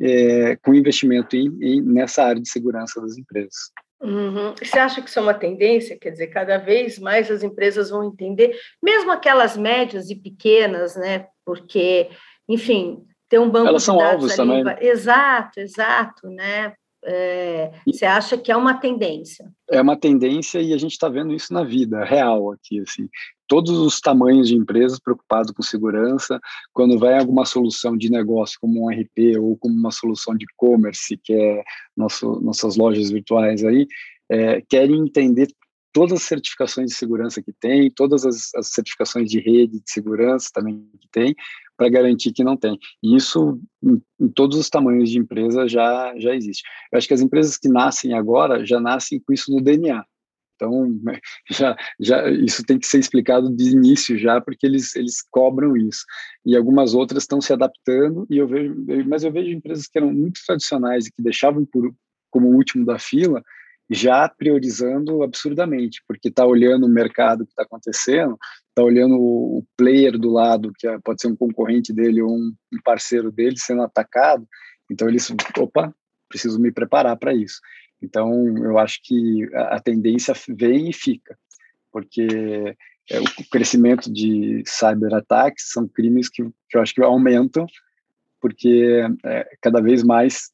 [0.00, 3.72] é, com investimento em, em, nessa área de segurança das empresas.
[4.00, 4.54] Uhum.
[4.62, 5.98] Você acha que isso é uma tendência?
[5.98, 11.26] Quer dizer, cada vez mais as empresas vão entender, mesmo aquelas médias e pequenas, né?
[11.44, 12.10] Porque,
[12.46, 14.88] enfim, ter um banco Elas de são dados alvos ali, também.
[14.88, 16.74] Exato, exato, né?
[17.08, 19.48] É, você acha que é uma tendência?
[19.70, 23.08] É uma tendência e a gente está vendo isso na vida real aqui, assim.
[23.46, 26.40] Todos os tamanhos de empresas preocupados com segurança,
[26.72, 31.16] quando vai alguma solução de negócio, como um RP ou como uma solução de e-commerce,
[31.22, 31.62] que é
[31.96, 33.86] nosso, nossas lojas virtuais aí,
[34.28, 35.46] é, querem entender
[35.92, 40.50] todas as certificações de segurança que tem, todas as, as certificações de rede de segurança
[40.52, 41.34] também que tem,
[41.76, 42.78] para garantir que não tem.
[43.02, 46.62] E isso em, em, todos os tamanhos de empresa já, já existe.
[46.92, 50.04] Eu acho que as empresas que nascem agora já nascem com isso no DNA.
[50.56, 50.88] Então,
[51.50, 56.04] já, já, isso tem que ser explicado de início já, porque eles, eles cobram isso.
[56.44, 58.74] E algumas outras estão se adaptando, e eu vejo,
[59.06, 61.94] mas eu vejo empresas que eram muito tradicionais e que deixavam por,
[62.30, 63.42] como o último da fila,
[63.88, 68.36] já priorizando absurdamente, porque está olhando o mercado que está acontecendo,
[68.76, 72.54] está olhando o player do lado, que é, pode ser um concorrente dele ou um,
[72.84, 74.46] parceiro dele sendo atacado,
[74.90, 75.94] então eles, opa,
[76.28, 77.58] preciso me preparar para isso.
[78.02, 81.38] Então, eu acho que a, tendência vem e fica,
[81.90, 82.76] porque
[83.10, 87.66] é, o crescimento de cyberataques são crimes que, que eu acho que aumentam,
[88.38, 90.50] porque é, cada vez mais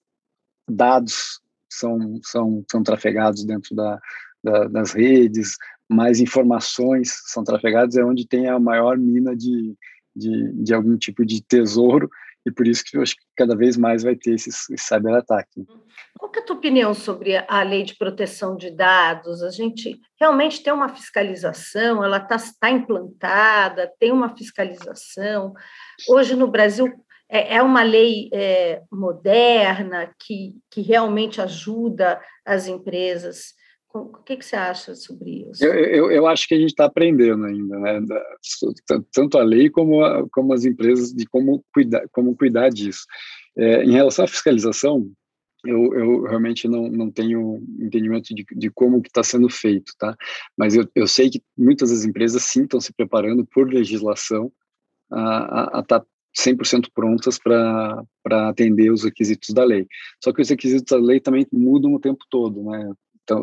[0.71, 4.01] dados são, são, são trafegados dentro da,
[4.43, 5.57] da, das redes,
[5.89, 9.75] mais informações são trafegadas, é onde tem a maior mina de,
[10.15, 12.09] de, de algum tipo de tesouro,
[12.45, 15.65] e por isso que eu acho que cada vez mais vai ter esses, esse cyberataque.
[16.19, 19.43] Qual é a tua opinião sobre a lei de proteção de dados?
[19.43, 25.55] A gente realmente tem uma fiscalização, ela está tá implantada, tem uma fiscalização.
[26.09, 26.93] Hoje no Brasil,
[27.29, 33.55] é, é uma lei é, moderna que, que realmente ajuda as empresas.
[33.95, 35.63] O que, que você acha sobre isso?
[35.63, 38.01] Eu, eu, eu acho que a gente está aprendendo ainda, né?
[39.13, 43.05] tanto a lei como, a, como as empresas, de como cuidar, como cuidar disso.
[43.57, 45.11] É, em relação à fiscalização,
[45.65, 50.17] eu, eu, realmente não, não tenho entendimento de, de como que está sendo feito, tá?
[50.57, 54.51] Mas eu, eu sei que muitas das empresas sim estão se preparando por legislação
[55.11, 58.05] a estar tá 100% prontas para
[58.49, 59.87] atender os requisitos da lei.
[60.23, 62.91] Só que os requisitos da lei também mudam o tempo todo, né?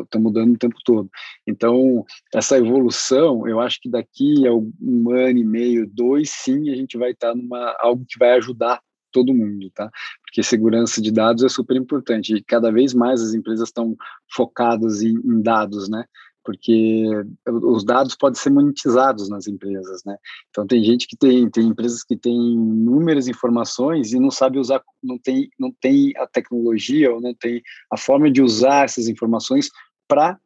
[0.02, 1.08] Estão mudando o tempo todo.
[1.46, 6.74] Então, essa evolução, eu acho que daqui a um ano e meio, dois, sim, a
[6.74, 8.80] gente vai estar numa algo que vai ajudar
[9.12, 9.90] todo mundo, tá?
[10.22, 13.96] Porque segurança de dados é super importante e cada vez mais as empresas estão
[14.32, 16.04] focadas em, em dados, né?
[16.50, 17.04] Porque
[17.46, 20.16] os dados podem ser monetizados nas empresas, né?
[20.48, 24.82] Então tem gente que tem, tem empresas que têm inúmeras informações e não sabe usar,
[25.00, 29.68] não tem, não tem a tecnologia ou não tem a forma de usar essas informações
[30.08, 30.40] para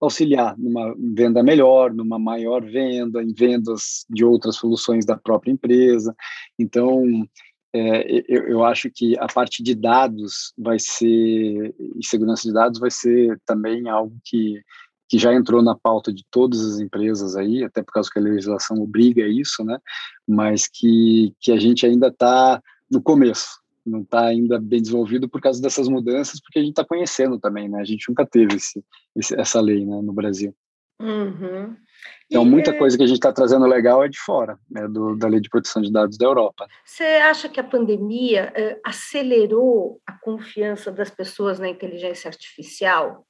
[0.00, 6.14] auxiliar numa venda melhor, numa maior venda, em vendas de outras soluções da própria empresa.
[6.56, 7.04] Então,
[7.74, 12.78] é, eu, eu, acho que a parte de dados vai ser, e segurança de dados
[12.78, 14.62] vai ser também algo que
[15.12, 18.22] que já entrou na pauta de todas as empresas aí, até por causa que a
[18.22, 19.78] legislação obriga isso, né?
[20.26, 25.38] Mas que, que a gente ainda está no começo, não está ainda bem desenvolvido por
[25.42, 27.78] causa dessas mudanças, porque a gente está conhecendo também, né?
[27.78, 28.82] A gente nunca teve esse,
[29.14, 30.56] esse essa lei né, no Brasil.
[30.98, 31.76] Uhum.
[32.30, 35.14] Então, muita é coisa que a gente está trazendo legal é de fora, né, do,
[35.14, 36.66] da Lei de Proteção de Dados da Europa.
[36.86, 43.26] Você acha que a pandemia uh, acelerou a confiança das pessoas na inteligência artificial?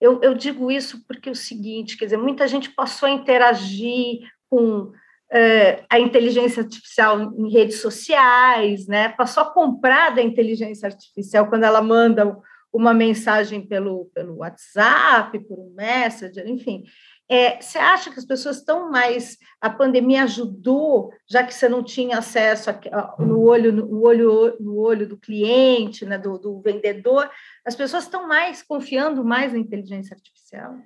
[0.00, 4.20] Eu, eu digo isso porque é o seguinte, quer dizer, muita gente passou a interagir
[4.48, 4.92] com
[5.32, 9.08] é, a inteligência artificial em redes sociais, né?
[9.10, 12.36] Passou a comprar da inteligência artificial quando ela manda
[12.72, 16.84] uma mensagem pelo, pelo WhatsApp, por um Messenger, enfim.
[17.28, 19.36] É, você acha que as pessoas estão mais.
[19.60, 24.56] A pandemia ajudou, já que você não tinha acesso a, a, no, olho, no, olho,
[24.60, 27.28] no olho do cliente, né, do, do vendedor,
[27.64, 30.76] as pessoas estão mais confiando mais na inteligência artificial?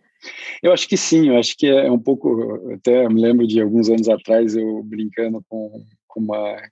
[0.62, 2.72] Eu acho que sim, eu acho que é um pouco.
[2.72, 6.62] Até me lembro de alguns anos atrás eu brincando com, com uma,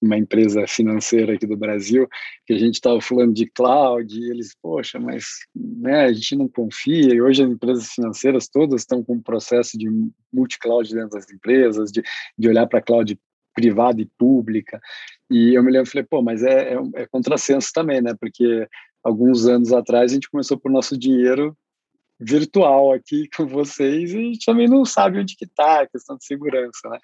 [0.00, 2.08] uma empresa financeira aqui do Brasil,
[2.46, 5.24] que a gente estava falando de cloud, e eles, poxa, mas
[5.54, 9.78] né, a gente não confia, e hoje as empresas financeiras todas estão com um processo
[9.78, 9.88] de
[10.32, 12.02] multi-cloud dentro das empresas, de,
[12.36, 13.18] de olhar para a cloud
[13.54, 14.80] privada e pública,
[15.30, 18.66] e eu me lembro, falei, pô, mas é, é, é contrassenso também, né, porque
[19.02, 21.56] alguns anos atrás a gente começou por nosso dinheiro
[22.18, 26.88] virtual aqui com vocês e também não sabe onde que está a questão de segurança,
[26.88, 26.98] né?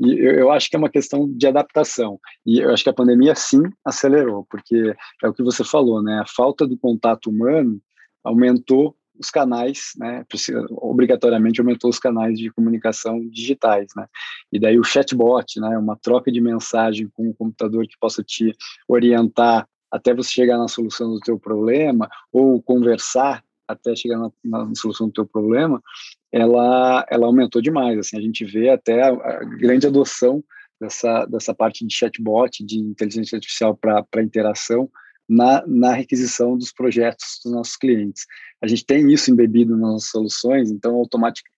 [0.00, 2.94] E eu, eu, acho que é uma questão de adaptação e eu acho que a
[2.94, 6.20] pandemia sim acelerou, porque é o que você falou, né?
[6.20, 7.80] A falta do contato humano
[8.24, 10.24] aumentou os canais, né?
[10.70, 14.06] Obrigatoriamente aumentou os canais de comunicação digitais, né?
[14.52, 15.76] E daí o chatbot, né?
[15.78, 18.52] Uma troca de mensagem com o computador que possa te
[18.88, 24.74] orientar até você chegar na solução do teu problema ou conversar até chegar na, na,
[24.74, 25.82] solução do teu problema,
[26.30, 27.98] ela, ela aumentou demais.
[27.98, 30.42] Assim, a gente vê até a, a grande adoção
[30.80, 34.90] dessa, dessa parte de chatbot, de inteligência artificial para interação
[35.28, 38.26] na, na requisição dos projetos dos nossos clientes.
[38.60, 41.02] A gente tem isso embebido nas nossas soluções, então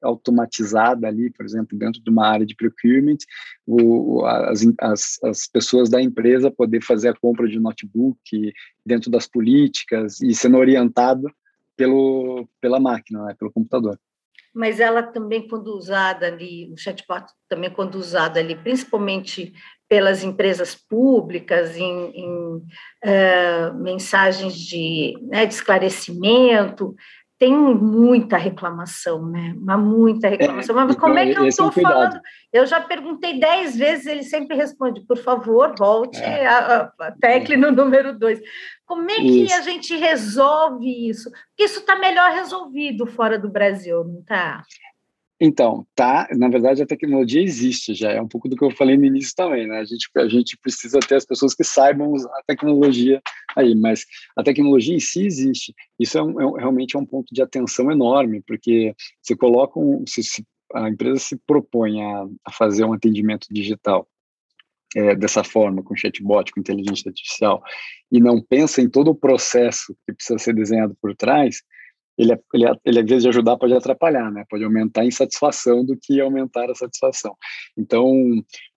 [0.02, 3.18] automatizada ali, por exemplo, dentro de uma área de procurement,
[3.66, 8.52] o, as, as, as pessoas da empresa poder fazer a compra de notebook
[8.86, 11.28] dentro das políticas e sendo orientado
[11.76, 13.98] pelo, pela máquina, né, pelo computador.
[14.54, 19.52] Mas ela também, quando usada ali, o chatbot também quando usada ali, principalmente
[19.88, 26.94] pelas empresas públicas, em, em uh, mensagens de, né, de esclarecimento,
[27.38, 29.54] tem muita reclamação, né?
[29.58, 30.78] Mas muita reclamação.
[30.78, 32.20] É, Mas como é que eu estou é falando?
[32.52, 36.46] Eu já perguntei dez vezes, ele sempre responde, por favor, volte é.
[36.46, 38.40] a, a, tecle no número dois.
[38.86, 39.54] Como é que isso.
[39.54, 41.30] a gente resolve isso?
[41.30, 44.62] Porque isso está melhor resolvido fora do Brasil, não está?
[45.40, 48.96] Então, tá, na verdade a tecnologia existe já, é um pouco do que eu falei
[48.96, 49.78] no início também, né?
[49.78, 53.20] A gente, a gente precisa ter as pessoas que saibam usar a tecnologia
[53.56, 54.04] aí, mas
[54.36, 55.74] a tecnologia em si existe.
[55.98, 60.04] Isso é, um, é realmente é um ponto de atenção enorme, porque você coloca um,
[60.06, 64.08] se, se a empresa se propõe a, a fazer um atendimento digital
[64.94, 67.62] é, dessa forma, com chatbot, com inteligência artificial,
[68.10, 71.62] e não pensa em todo o processo que precisa ser desenhado por trás,
[72.16, 74.44] ele, é, ele, é, ele, às vezes de ajudar pode atrapalhar, né?
[74.48, 77.36] Pode aumentar a insatisfação do que aumentar a satisfação.
[77.76, 78.06] Então,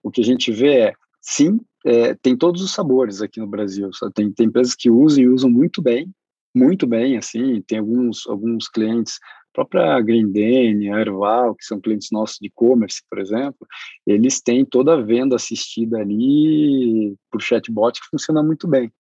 [0.02, 3.90] o que a gente vê é, sim, é, tem todos os sabores aqui no Brasil.
[4.14, 6.12] Tem, tem empresas que usam e usam muito bem,
[6.56, 7.62] muito bem, assim.
[7.62, 9.20] Tem alguns, alguns clientes,
[9.58, 13.66] própria Grindene, Erval, que são clientes nossos de e-commerce, por exemplo,
[14.06, 18.92] eles têm toda a venda assistida ali por chatbot que funciona muito bem.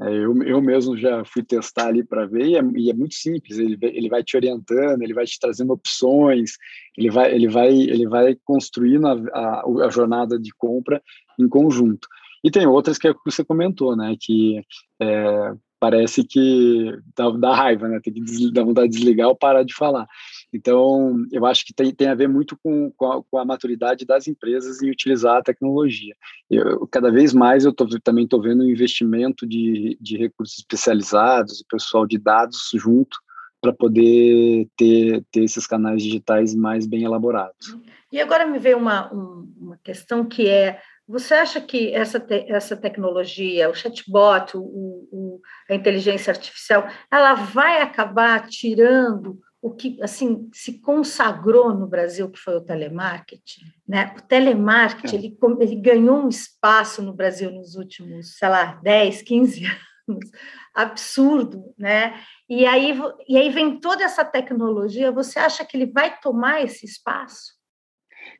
[0.00, 3.14] É, eu, eu mesmo já fui testar ali para ver e é, e é, muito
[3.14, 3.58] simples.
[3.58, 6.52] Ele, ele vai te orientando, ele vai te trazendo opções,
[6.98, 11.00] ele vai, ele vai, ele vai construindo a, a, a jornada de compra
[11.38, 12.08] em conjunto.
[12.42, 14.16] E tem outras que é que você comentou, né?
[14.20, 14.64] Que
[15.00, 17.98] é, parece que dá, dá, raiva, né?
[18.00, 20.06] Tem que dar vontade de desligar ou parar de falar.
[20.52, 24.06] Então, eu acho que tem, tem a ver muito com, com, a, com a maturidade
[24.06, 26.14] das empresas em utilizar a tecnologia.
[26.48, 31.60] Eu, cada vez mais eu tô, também estou vendo um investimento de, de recursos especializados
[31.60, 33.18] e pessoal de dados junto
[33.60, 37.76] para poder ter, ter esses canais digitais mais bem elaborados.
[38.12, 40.78] E agora me veio uma, uma questão que é
[41.12, 47.34] você acha que essa, te, essa tecnologia, o chatbot, o, o, a inteligência artificial, ela
[47.34, 53.60] vai acabar tirando o que assim se consagrou no Brasil, que foi o telemarketing?
[53.86, 54.14] Né?
[54.16, 55.18] O telemarketing é.
[55.18, 59.64] ele, ele ganhou um espaço no Brasil nos últimos, sei lá, 10, 15
[60.08, 60.30] anos,
[60.74, 62.18] absurdo, né?
[62.48, 62.98] E aí,
[63.28, 67.60] e aí vem toda essa tecnologia, você acha que ele vai tomar esse espaço?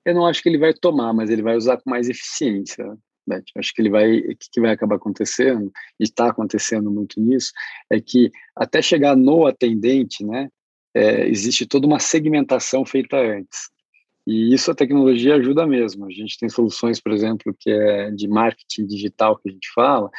[0.04, 2.84] Eu não acho que ele vai tomar, mas ele vai usar com mais eficiência.
[3.26, 3.42] Né?
[3.56, 7.52] Acho que ele vai, o que vai acabar acontecendo e está acontecendo muito nisso
[7.90, 10.48] é que até chegar no atendente, né,
[10.94, 13.70] é, existe toda uma segmentação feita antes.
[14.26, 16.06] E isso a tecnologia ajuda mesmo.
[16.06, 20.10] A gente tem soluções, por exemplo, que é de marketing digital que a gente fala,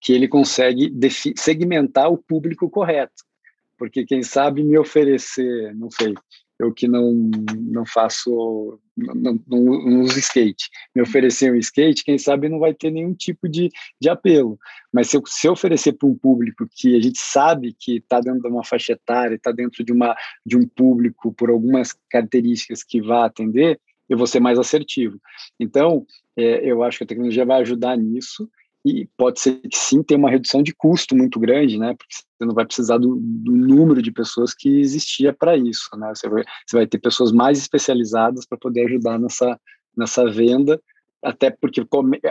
[0.00, 0.92] que ele consegue
[1.36, 3.22] segmentar o público correto.
[3.78, 6.14] Porque quem sabe me oferecer, não sei,
[6.62, 7.12] eu que não,
[7.58, 12.72] não faço, não, não, não, uso skate, me oferecer um skate, quem sabe não vai
[12.72, 14.58] ter nenhum tipo de, de apelo.
[14.92, 18.20] Mas se eu, se eu oferecer para um público que a gente sabe que está
[18.20, 22.82] dentro de uma faixa etária, está dentro de, uma, de um público por algumas características
[22.82, 25.18] que vá atender, eu vou ser mais assertivo.
[25.58, 26.06] Então,
[26.36, 28.48] é, eu acho que a tecnologia vai ajudar nisso,
[28.84, 31.94] e pode ser que sim tenha uma redução de custo muito grande, né?
[31.96, 36.12] Porque você não vai precisar do, do número de pessoas que existia para isso, né?
[36.14, 39.58] Você vai, você vai ter pessoas mais especializadas para poder ajudar nessa,
[39.96, 40.80] nessa venda
[41.22, 41.80] até porque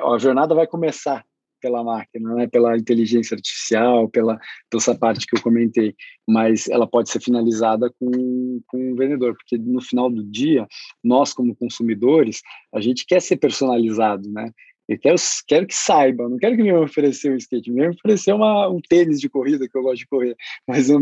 [0.04, 1.24] a jornada vai começar
[1.62, 4.38] pela máquina, né, pela inteligência artificial, pela,
[4.70, 5.96] pela essa parte que eu comentei,
[6.28, 10.68] mas ela pode ser finalizada com, com o vendedor, porque no final do dia,
[11.04, 12.42] nós como consumidores,
[12.74, 14.52] a gente quer ser personalizado, né?
[14.92, 15.16] Eu quero,
[15.48, 19.22] quero que saiba, não quero que me oferecer um skate, me oferecer uma, um tênis
[19.22, 20.36] de corrida que eu gosto de correr,
[20.68, 21.00] mas o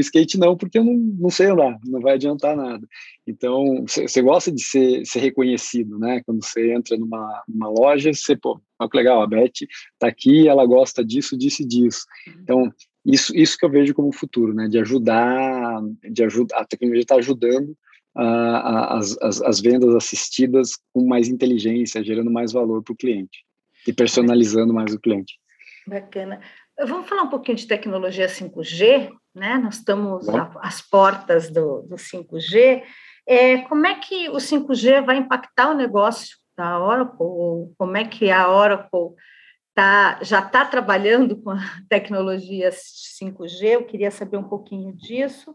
[0.00, 2.84] skate não, porque eu não, não sei andar, não vai adiantar nada.
[3.24, 6.20] Então, você gosta de ser, ser reconhecido, né?
[6.26, 9.68] Quando você entra numa, numa loja, você, pô, olha que legal, a Beth
[10.00, 12.04] tá aqui, ela gosta disso, disso e disso.
[12.42, 12.72] Então,
[13.06, 14.66] isso, isso que eu vejo como futuro, né?
[14.66, 17.76] De ajudar, de ajudar, a tecnologia está ajudando
[18.14, 23.44] as, as, as, vendas assistidas com mais inteligência, gerando mais valor para o cliente
[23.86, 25.38] e personalizando mais o cliente.
[25.86, 26.40] Bacana.
[26.78, 29.58] Vamos falar um pouquinho de tecnologia 5G, né?
[29.58, 30.26] Nós estamos
[30.60, 32.82] às portas do, do 5G.
[33.26, 37.74] É, como é que o 5G vai impactar o negócio da Oracle?
[37.78, 39.14] Como é que a Oracle
[39.74, 41.58] tá, já está trabalhando com a
[41.88, 43.64] tecnologia 5G?
[43.64, 45.54] Eu queria saber um pouquinho disso,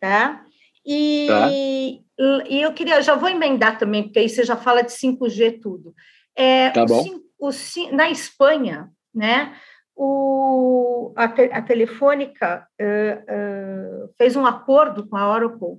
[0.00, 0.44] tá?
[0.84, 1.48] E, tá.
[1.50, 5.94] e eu queria, já vou emendar também, porque aí você já fala de 5G tudo.
[6.36, 7.02] É, tá bom.
[7.38, 7.52] O, o,
[7.92, 9.54] na Espanha, né,
[9.96, 15.78] o, a, te, a Telefônica uh, uh, fez um acordo com a Oracle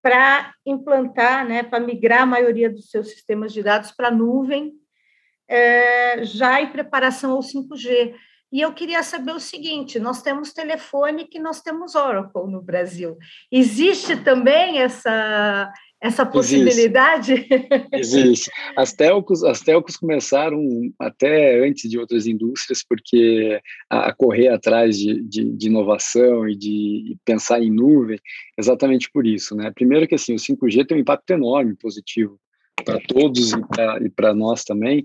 [0.00, 4.68] para implantar, né, para migrar a maioria dos seus sistemas de dados para a nuvem,
[4.68, 8.14] uh, já em preparação ao 5G.
[8.50, 13.16] E eu queria saber o seguinte: nós temos telefone que nós temos Oracle no Brasil.
[13.52, 15.70] Existe também essa,
[16.00, 17.46] essa possibilidade?
[17.92, 18.18] Existe.
[18.18, 18.50] Existe.
[18.74, 20.62] As telcos, as telcos começaram
[20.98, 26.56] até antes de outras indústrias, porque a, a correr atrás de, de, de, inovação e
[26.56, 28.18] de pensar em nuvem,
[28.56, 29.54] exatamente por isso.
[29.54, 29.70] Né?
[29.74, 32.40] Primeiro que assim, o 5G tem um impacto enorme positivo
[32.84, 33.52] para todos
[34.00, 35.04] e para nós também,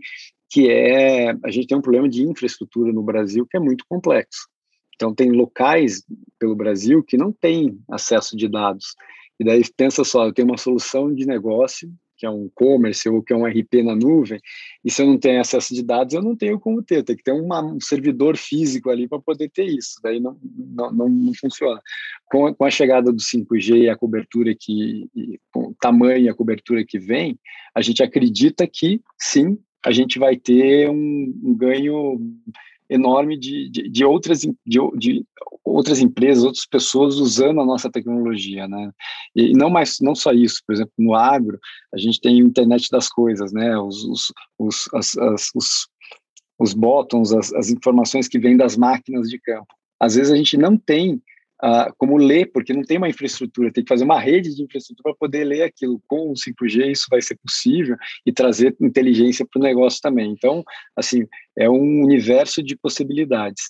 [0.54, 4.48] que é a gente tem um problema de infraestrutura no Brasil que é muito complexo.
[4.94, 6.04] Então tem locais
[6.38, 8.96] pelo Brasil que não têm acesso de dados.
[9.40, 13.22] E daí pensa só, eu tenho uma solução de negócio que é um commerce ou
[13.22, 14.40] que é um RP na nuvem,
[14.86, 17.24] e se eu não tenho acesso de dados, eu não tenho como ter, tem que
[17.24, 21.34] ter uma, um servidor físico ali para poder ter isso, daí não, não, não, não
[21.34, 21.82] funciona.
[22.28, 26.26] Com a, com a, chegada do 5G e a cobertura que, e, com o tamanho
[26.26, 27.38] e a cobertura que vem,
[27.76, 32.20] a gente acredita que, sim, a gente vai ter um, um ganho
[32.90, 34.56] enorme de, de, de outras de,
[34.96, 35.26] de,
[35.64, 38.92] outras empresas, outras pessoas usando a nossa tecnologia, né?
[39.36, 41.60] E não mais não só isso, por exemplo, no agro
[41.94, 43.78] a gente tem a internet das coisas, né?
[43.78, 45.88] Os os os, as, as, os,
[46.60, 49.74] os as, as informações que vêm das máquinas de campo.
[50.00, 51.22] Às vezes a gente não tem
[51.64, 55.14] uh, como ler, porque não tem uma infraestrutura, tem que fazer uma rede de infraestrutura
[55.14, 56.02] para poder ler aquilo.
[56.08, 57.96] Com o 5G isso vai ser possível
[58.26, 60.32] e trazer inteligência para o negócio também.
[60.32, 60.64] Então,
[60.96, 61.26] assim,
[61.58, 63.64] é um universo de possibilidades.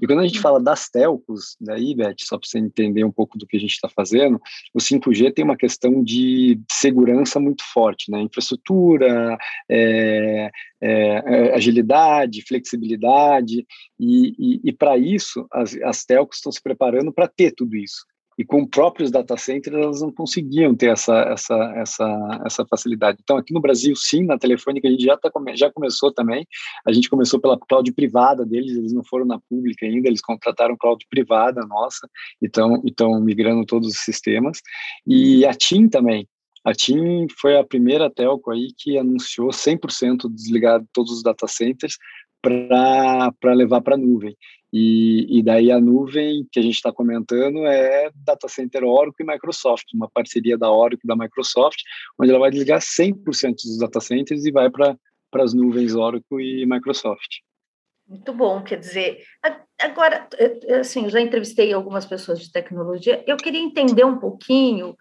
[0.00, 3.38] E quando a gente fala das telcos, daí, Beth, só para você entender um pouco
[3.38, 4.40] do que a gente está fazendo,
[4.74, 8.20] o 5G tem uma questão de segurança muito forte, né?
[8.20, 9.38] Infraestrutura,
[9.70, 13.66] é, é, agilidade, flexibilidade,
[13.98, 18.04] e, e, e para isso as, as telcos estão se preparando para ter tudo isso
[18.38, 23.18] e com próprios data centers elas não conseguiam ter essa, essa, essa, essa facilidade.
[23.20, 26.46] Então, aqui no Brasil, sim, na Telefônica a gente já, tá, já começou também,
[26.86, 30.76] a gente começou pela cloud privada deles, eles não foram na pública ainda, eles contrataram
[30.76, 32.08] cloud privada nossa,
[32.40, 34.60] então estão migrando todos os sistemas,
[35.04, 36.28] e a TIM também,
[36.64, 41.96] a TIM foi a primeira telco aí que anunciou 100% desligado todos os data centers
[42.40, 44.36] para levar para a nuvem.
[44.72, 49.24] E, e, daí a nuvem que a gente está comentando é Data Center Oracle e
[49.24, 51.78] Microsoft, uma parceria da Oracle e da Microsoft,
[52.20, 54.96] onde ela vai desligar 100% dos data centers e vai para
[55.36, 57.38] as nuvens Oracle e Microsoft.
[58.06, 59.22] Muito bom, quer dizer,
[59.78, 60.26] agora,
[60.80, 64.96] assim, já entrevistei algumas pessoas de tecnologia, eu queria entender um pouquinho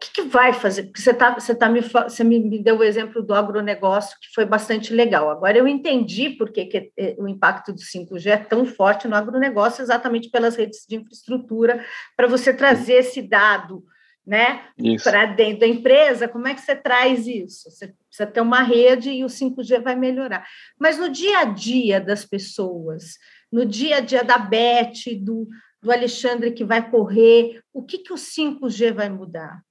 [0.00, 0.84] que, que, vai fazer?
[0.84, 4.46] Porque você, tá, você, tá me, você me deu o exemplo do agronegócio, que foi
[4.46, 5.30] bastante legal.
[5.30, 9.14] Agora eu entendi por que, que é, o impacto do 5G é tão forte no
[9.14, 11.84] agronegócio, exatamente pelas redes de infraestrutura,
[12.16, 13.84] para você trazer esse dado
[14.26, 14.64] né,
[15.04, 16.28] para dentro da empresa.
[16.28, 17.70] Como é que você traz isso?
[17.70, 20.46] Você precisa ter uma rede e o 5G vai melhorar.
[20.78, 23.18] Mas no dia a dia das pessoas,
[23.52, 25.46] no dia a dia da Beth, do,
[25.82, 29.62] do Alexandre que vai correr, o que, que o 5G vai mudar?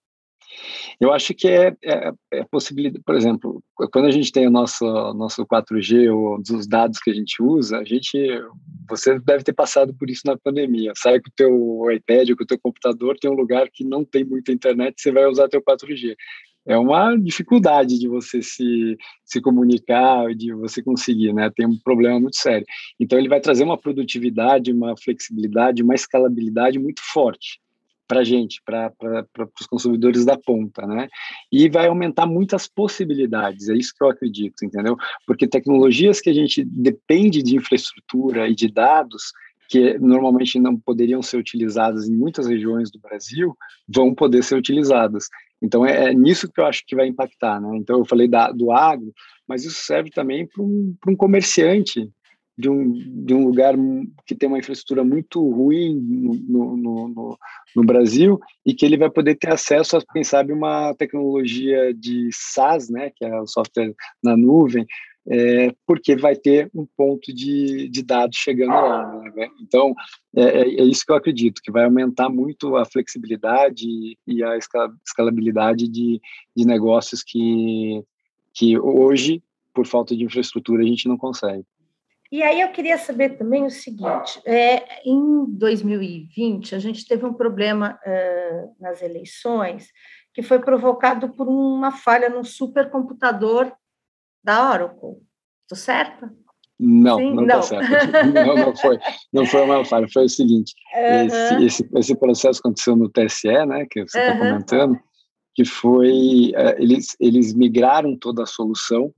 [1.00, 4.84] Eu acho que é, é, é possibilidade, por exemplo, quando a gente tem o nosso,
[5.14, 8.18] nosso 4G ou os dados que a gente usa, a gente,
[8.90, 10.92] você deve ter passado por isso na pandemia.
[10.96, 14.26] Sai com o teu iPad, com o teu computador, tem um lugar que não tem
[14.26, 16.16] muita internet, você vai usar teu 4G.
[16.70, 18.96] É uma dificuldade de você se,
[19.26, 21.50] se comunicar, de você conseguir, né?
[21.50, 22.66] Tem um problema muito sério.
[23.00, 27.60] Então, ele vai trazer uma produtividade, uma flexibilidade, uma escalabilidade muito forte
[28.08, 28.94] para a gente, para
[29.60, 31.08] os consumidores da ponta, né?
[31.52, 34.96] E vai aumentar muitas possibilidades, é isso que eu acredito, entendeu?
[35.26, 39.32] Porque tecnologias que a gente depende de infraestrutura e de dados,
[39.70, 43.56] que normalmente não poderiam ser utilizadas em muitas regiões do Brasil,
[43.88, 45.30] vão poder ser utilizadas.
[45.62, 47.60] Então, é, é nisso que eu acho que vai impactar.
[47.60, 47.78] Né?
[47.78, 49.14] Então, eu falei da, do agro,
[49.48, 52.10] mas isso serve também para um, um comerciante
[52.60, 52.92] de um,
[53.26, 53.74] de um lugar
[54.26, 57.38] que tem uma infraestrutura muito ruim no, no, no,
[57.74, 62.28] no, Brasil e que ele vai poder ter acesso a, quem sabe, uma tecnologia de
[62.34, 64.86] SaaS, né, que é o software na nuvem,
[65.30, 69.22] é, porque vai ter um ponto de, de dados chegando lá.
[69.36, 69.48] Né?
[69.62, 69.94] Então,
[70.36, 74.58] é, é, é, isso que eu acredito, que vai aumentar muito a flexibilidade e a
[74.58, 76.20] escalabilidade de,
[76.56, 78.04] de negócios que,
[78.54, 81.64] que hoje, por falta de infraestrutura, a gente não consegue.
[82.32, 87.34] E aí eu queria saber também o seguinte: é, em 2020 a gente teve um
[87.34, 89.88] problema é, nas eleições
[90.32, 93.72] que foi provocado por uma falha no supercomputador
[94.44, 95.18] da Oracle.
[95.64, 96.32] Estou certa?
[96.80, 97.34] Não, Sim?
[97.34, 98.34] não está certo.
[98.34, 99.00] Não, não foi.
[99.34, 100.08] Não foi uma falha.
[100.12, 101.26] Foi o seguinte: uhum.
[101.26, 104.40] esse, esse, esse, processo aconteceu no TSE, né, que você está uhum.
[104.40, 105.00] comentando,
[105.54, 109.14] que foi é, eles eles migraram toda a solução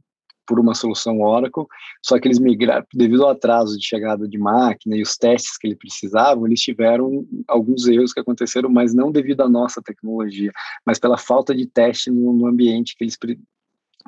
[0.47, 1.65] por uma solução Oracle,
[2.03, 5.67] só que eles migraram, devido ao atraso de chegada de máquina e os testes que
[5.67, 10.51] eles precisavam, eles tiveram alguns erros que aconteceram, mas não devido à nossa tecnologia,
[10.85, 13.17] mas pela falta de teste no, no ambiente que eles,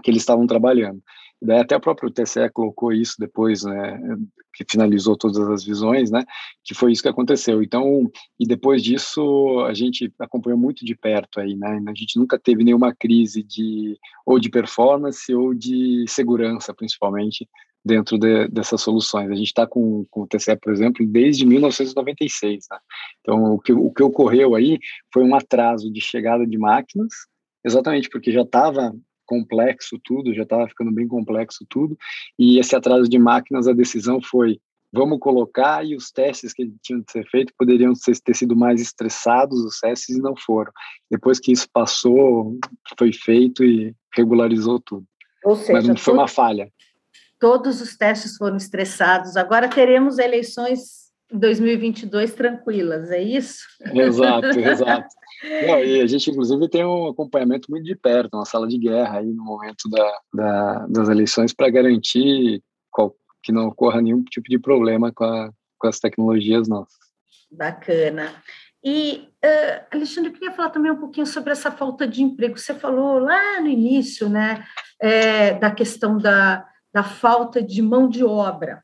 [0.02, 1.02] que eles estavam trabalhando.
[1.42, 4.00] Daí até o próprio TCE colocou isso depois, né,
[4.54, 6.24] que finalizou todas as visões, né,
[6.64, 7.62] que foi isso que aconteceu.
[7.62, 12.40] Então, e depois disso a gente acompanhou muito de perto aí, né, a gente nunca
[12.40, 17.48] teve nenhuma crise de ou de performance ou de segurança, principalmente
[17.84, 19.30] dentro de, dessas soluções.
[19.30, 22.68] A gente está com, com o TCE, por exemplo, desde 1996.
[22.72, 22.78] Né?
[23.20, 24.80] Então, o que, o que ocorreu aí
[25.14, 27.12] foi um atraso de chegada de máquinas,
[27.66, 28.94] exatamente porque já estava
[29.26, 31.98] complexo tudo, já estava ficando bem complexo tudo,
[32.38, 34.60] e esse atraso de máquinas, a decisão foi
[34.94, 37.94] vamos colocar e os testes que tinham de ser feitos poderiam
[38.24, 40.72] ter sido mais estressados, os testes, e não foram.
[41.10, 42.60] Depois que isso passou,
[42.98, 45.04] foi feito e regularizou tudo.
[45.44, 46.72] Ou seja, Mas não foi uma falha.
[47.40, 49.36] Todos os testes foram estressados.
[49.36, 53.64] Agora teremos eleições 2022 tranquilas, é isso?
[53.94, 55.08] Exato, exato.
[55.68, 59.20] Não, e a gente, inclusive, tem um acompanhamento muito de perto, uma sala de guerra
[59.20, 62.62] aí no momento da, da das eleições para garantir
[62.92, 66.98] qual, que não ocorra nenhum tipo de problema com, a, com as tecnologias nossas.
[67.52, 68.34] Bacana.
[68.84, 72.58] E, uh, Alexandre, eu queria falar também um pouquinho sobre essa falta de emprego.
[72.58, 74.66] Você falou lá no início, né,
[75.02, 78.84] é, da questão da, da falta de mão de obra.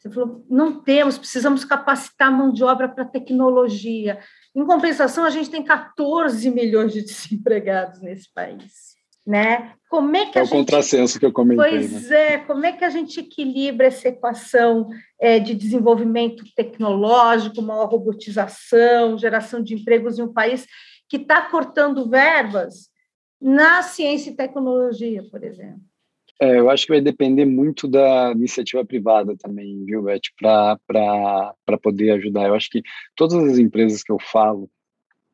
[0.00, 4.18] Você falou, não temos, precisamos capacitar mão de obra para tecnologia.
[4.56, 8.98] Em compensação, a gente tem 14 milhões de desempregados nesse país.
[9.26, 9.74] Né?
[9.90, 10.56] Como é que é a o gente...
[10.56, 11.70] contrassenso que eu comentei.
[11.70, 12.32] Pois né?
[12.32, 14.88] é, como é que a gente equilibra essa equação
[15.20, 20.66] é, de desenvolvimento tecnológico, maior robotização, geração de empregos em um país
[21.10, 22.88] que está cortando verbas
[23.38, 25.89] na ciência e tecnologia, por exemplo?
[26.42, 32.12] É, eu acho que vai depender muito da iniciativa privada também, viu, Beth, para poder
[32.12, 32.48] ajudar.
[32.48, 32.82] Eu acho que
[33.14, 34.70] todas as empresas que eu falo,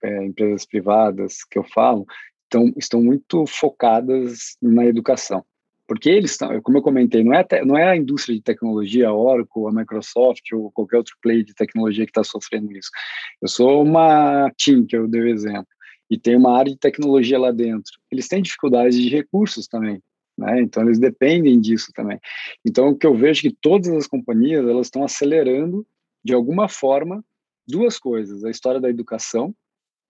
[0.02, 2.04] é, empresas privadas que eu falo,
[2.42, 5.44] estão, estão muito focadas na educação.
[5.86, 9.09] Porque eles estão, como eu comentei, não é, te, não é a indústria de tecnologia,
[9.09, 12.90] a Oracle, a Microsoft ou qualquer outro play de tecnologia que está sofrendo isso.
[13.40, 15.68] Eu sou uma team, que eu dei o exemplo,
[16.11, 17.92] e tem uma área de tecnologia lá dentro.
[18.11, 20.02] Eles têm dificuldades de recursos também.
[20.37, 20.61] Né?
[20.61, 22.20] Então eles dependem disso também.
[22.64, 25.87] Então o que eu vejo é que todas as companhias elas estão acelerando
[26.24, 27.24] de alguma forma
[27.66, 29.55] duas coisas: a história da educação,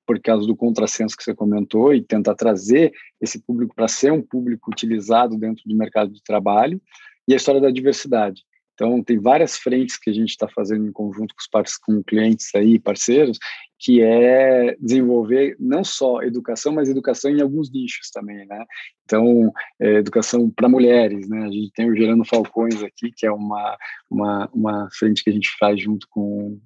[0.07, 4.23] por causa do contrassenso que você comentou e tentar trazer esse público para ser um
[4.23, 6.81] público utilizado dentro do mercado de trabalho,
[7.29, 8.45] e a história da diversidade.
[8.77, 12.55] Então, tem várias frentes que a gente está fazendo em conjunto com os com clientes
[12.55, 13.39] aí, parceiros,
[13.79, 18.67] que é desenvolver não só educação, mas educação em alguns nichos também, né?
[19.05, 19.51] Então,
[19.81, 21.47] é, educação para mulheres, né?
[21.47, 23.79] A gente tem o Gerando Falcões aqui, que é uma,
[24.11, 26.61] uma, uma frente que a gente faz junto com,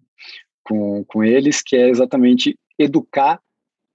[0.65, 3.41] com, com eles, que é exatamente educar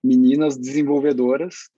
[0.01, 1.69] meninas desenvolvedoras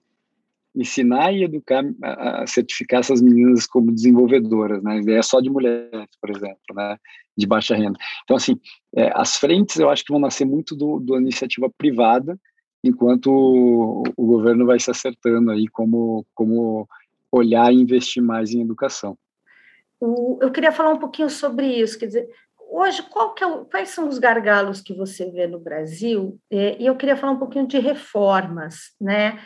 [0.77, 5.01] ensinar e educar, a certificar essas meninas como desenvolvedoras, né?
[5.07, 6.97] É só de mulheres, por exemplo, né?
[7.35, 7.97] De baixa renda.
[8.23, 8.59] Então, assim,
[8.95, 12.39] é, as frentes eu acho que vão nascer muito do, do iniciativa privada
[12.83, 16.87] enquanto o, o governo vai se acertando aí como, como
[17.31, 19.17] olhar e investir mais em educação.
[19.99, 22.29] Eu queria falar um pouquinho sobre isso, quer dizer,
[22.69, 26.39] hoje, é quais são os gargalos que você vê no Brasil?
[26.51, 29.39] É, e eu queria falar um pouquinho de reformas, né?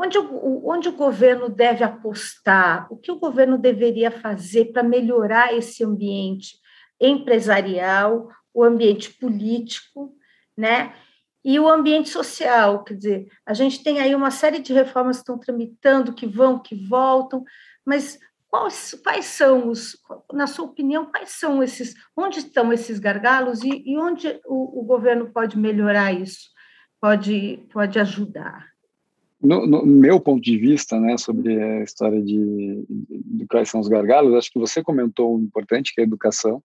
[0.00, 2.86] Onde o, onde o governo deve apostar?
[2.88, 6.56] O que o governo deveria fazer para melhorar esse ambiente
[7.00, 10.14] empresarial, o ambiente político,
[10.56, 10.94] né?
[11.44, 15.22] E o ambiente social, quer dizer, a gente tem aí uma série de reformas que
[15.22, 17.44] estão tramitando, que vão, que voltam,
[17.84, 19.96] mas quais, quais são os,
[20.32, 24.84] na sua opinião, quais são esses, onde estão esses gargalos e, e onde o, o,
[24.84, 26.50] governo pode melhorar isso,
[27.00, 28.66] pode, pode ajudar?
[29.40, 33.86] No, no, meu ponto de vista, né, sobre a história de, de, quais são os
[33.86, 36.62] gargalos, acho que você comentou um importante, que é a educação,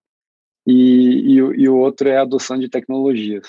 [0.66, 3.46] e, e, e o outro é a adoção de tecnologias.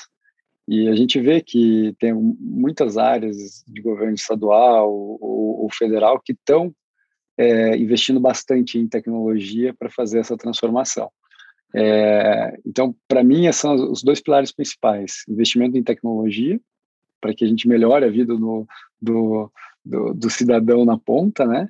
[0.67, 6.33] E a gente vê que tem muitas áreas de governo estadual ou, ou federal que
[6.33, 6.73] estão
[7.37, 11.09] é, investindo bastante em tecnologia para fazer essa transformação.
[11.73, 16.59] É, então, para mim, são os dois pilares principais: investimento em tecnologia,
[17.25, 18.67] para que a gente melhore a vida do,
[19.01, 19.51] do,
[19.83, 21.67] do, do cidadão na ponta, né?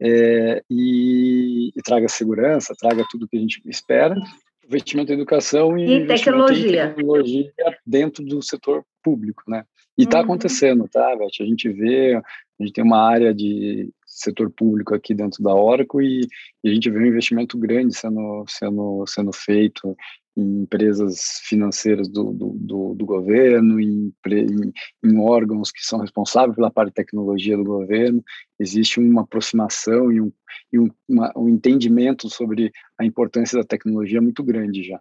[0.00, 4.16] É, e, e, traga segurança, traga tudo que a gente espera.
[4.64, 6.86] Investimento em educação e, e tecnologia.
[6.86, 7.52] Em tecnologia
[7.86, 9.64] dentro do setor público, né?
[9.96, 10.24] E está uhum.
[10.24, 11.40] acontecendo, tá, Beth?
[11.40, 16.04] A gente vê, a gente tem uma área de setor público aqui dentro da Oracle
[16.04, 16.26] e,
[16.64, 19.96] e, a gente vê um investimento grande sendo, sendo, sendo feito
[20.36, 24.72] em empresas financeiras do, do, do, do governo, em, em,
[25.04, 28.22] em, órgãos que são responsáveis pela parte de tecnologia do governo.
[28.58, 30.32] Existe uma aproximação e um,
[30.72, 35.00] e um, uma, um entendimento sobre a importância da tecnologia muito grande já.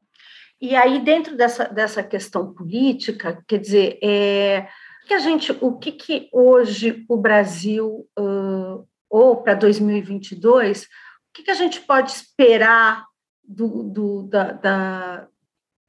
[0.61, 4.67] E aí, dentro dessa, dessa questão política, quer dizer, é,
[5.05, 10.87] que a gente, o que, que hoje o Brasil uh, ou para 2022, o
[11.33, 13.05] que, que, a gente pode esperar
[13.47, 15.27] do, do, da, da,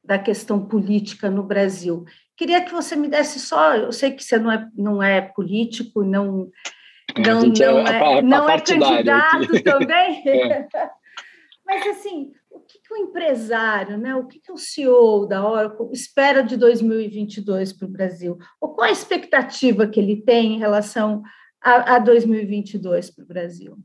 [0.03, 2.05] da, questão política no Brasil?
[2.35, 6.03] Queria que você me desse só, eu sei que você não é, não é político,
[6.03, 6.49] não,
[7.15, 9.61] é, não, não é, é, não é candidato aqui.
[9.63, 10.67] também, é.
[11.65, 15.89] mas assim, o que, que, o empresário, né, o que, que o CEO da Oracle
[15.91, 18.37] espera de 2022 para o Brasil?
[18.59, 21.23] Ou qual a expectativa que ele tem em relação
[21.61, 23.77] a, a 2022 para o Brasil?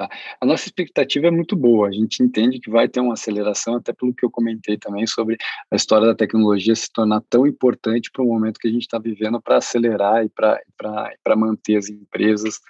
[0.00, 0.08] Tá.
[0.40, 1.88] A nossa expectativa é muito boa.
[1.88, 5.36] A gente entende que vai ter uma aceleração, até pelo que eu comentei também sobre
[5.70, 8.98] a história da tecnologia se tornar tão importante para o momento que a gente está
[8.98, 12.60] vivendo para acelerar e para manter as empresas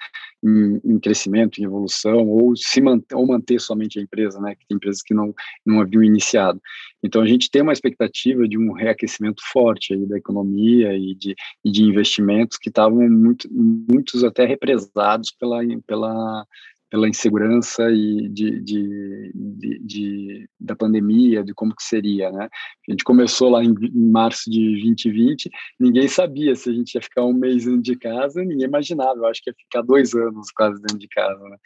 [0.42, 4.56] em, em, crescimento, em evolução, ou se manter, ou manter somente a empresa, né?
[4.56, 5.32] Que tem empresas que não,
[5.64, 6.60] não haviam iniciado.
[7.00, 11.36] Então a gente tem uma expectativa de um reaquecimento forte aí da economia e de,
[11.64, 16.44] e de investimentos que estavam muito, muitos até represados pela, pela
[16.90, 22.48] pela insegurança e de, de, de, de, da pandemia, de como que seria, né?
[22.88, 27.00] A gente começou lá em, em, março de 2020, ninguém sabia se a gente ia
[27.00, 30.50] ficar um mês dentro de casa, ninguém imaginava, eu acho que ia ficar dois anos
[30.50, 31.56] quase dentro de casa, né?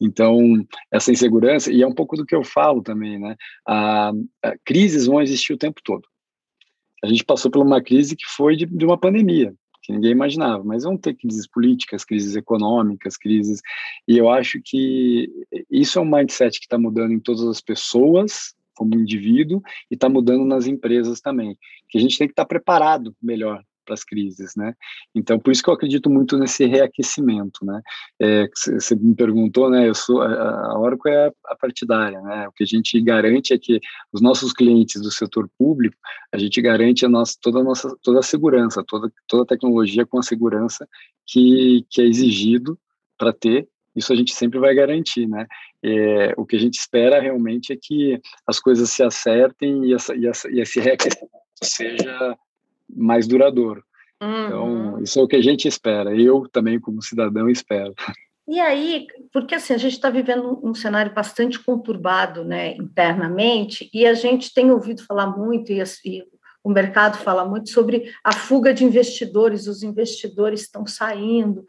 [0.00, 3.34] Então, essa insegurança, e é um pouco do que eu falo também, né?
[3.66, 4.12] A,
[4.44, 6.06] a crises vão existir o tempo todo.
[7.02, 9.52] A gente passou por uma crise que foi de, de uma pandemia,
[9.88, 13.62] que ninguém imaginava, mas vão ter crises políticas, crises econômicas, crises.
[14.06, 15.32] E eu acho que
[15.70, 20.06] isso é um mindset que está mudando em todas as pessoas, como indivíduo, e está
[20.06, 21.56] mudando nas empresas também.
[21.88, 24.74] Que a gente tem que estar tá preparado melhor para as crises, né?
[25.14, 27.80] Então, por isso que eu acredito muito nesse reaquecimento, né?
[28.20, 29.88] É, você me perguntou, né?
[29.88, 32.46] Eu sou a Oracle é a partidária, né?
[32.46, 33.80] O que a gente garante é que
[34.12, 35.96] os nossos clientes do setor público,
[36.30, 40.04] a gente garante a nossa, toda a nossa toda a segurança, toda toda a tecnologia
[40.04, 40.86] com a segurança
[41.26, 42.78] que que é exigido
[43.16, 43.66] para ter
[43.98, 45.46] isso a gente sempre vai garantir, né?
[45.82, 50.14] É, o que a gente espera realmente é que as coisas se acertem e, essa,
[50.14, 51.32] e, essa, e esse reaquecimento
[51.62, 52.38] seja
[52.88, 53.82] mais duradouro.
[54.16, 54.88] Então, uhum.
[54.88, 56.14] Então, isso é o que a gente espera.
[56.14, 57.94] Eu também, como cidadão, espero.
[58.48, 64.06] E aí, porque assim, a gente está vivendo um cenário bastante conturbado né, internamente, e
[64.06, 66.24] a gente tem ouvido falar muito, e, e
[66.64, 71.64] o mercado fala muito sobre a fuga de investidores, os investidores estão saindo.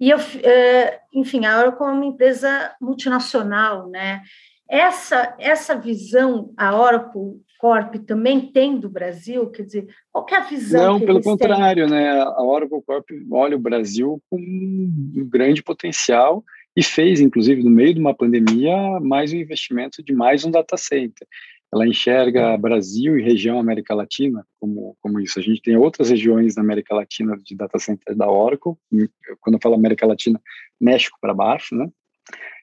[0.00, 4.22] E eu, é, enfim, a Oracle é uma empresa multinacional, né?
[4.68, 9.50] Essa, essa visão, a Oracle Corp também tem do Brasil?
[9.50, 10.98] Quer dizer, qual é a visão?
[10.98, 11.94] Não, pelo contrário, têm?
[11.94, 12.20] né?
[12.20, 16.44] A Oracle Corp olha o Brasil com um grande potencial
[16.76, 20.76] e fez, inclusive, no meio de uma pandemia, mais um investimento de mais um data
[20.76, 21.26] center.
[21.72, 25.38] ela enxerga Brasil e região América Latina como, como isso.
[25.38, 28.74] A gente tem outras regiões na América Latina de data center da Oracle.
[29.40, 30.40] Quando eu falo América Latina,
[30.80, 31.88] México para baixo, né?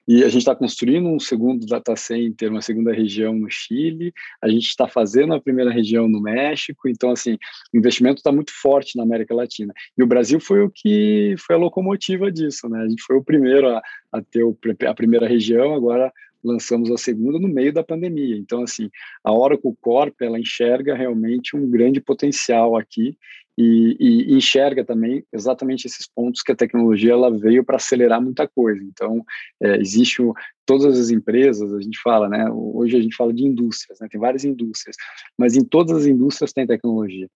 [0.06, 4.48] E a gente está construindo um segundo data center, uma segunda região no Chile, a
[4.48, 7.38] gente está fazendo a primeira região no México, então, assim,
[7.72, 9.72] o investimento está muito forte na América Latina.
[9.96, 12.82] E o Brasil foi o que foi a locomotiva disso, né?
[12.82, 13.82] A gente foi o primeiro a,
[14.12, 14.56] a ter o,
[14.88, 18.36] a primeira região, agora lançamos a segunda no meio da pandemia.
[18.36, 18.90] Então, assim,
[19.22, 23.16] a Oracle Corp, ela enxerga realmente um grande potencial aqui
[23.56, 28.48] e, e, enxerga também exatamente esses pontos que a tecnologia ela veio para acelerar muita
[28.48, 28.82] coisa.
[28.82, 29.24] Então,
[29.62, 30.32] é, existe o,
[30.64, 32.50] todas as empresas, a gente fala, né?
[32.50, 34.08] Hoje a gente fala de indústrias, né?
[34.10, 34.96] Tem várias indústrias,
[35.38, 37.28] mas em todas as indústrias tem tecnologia.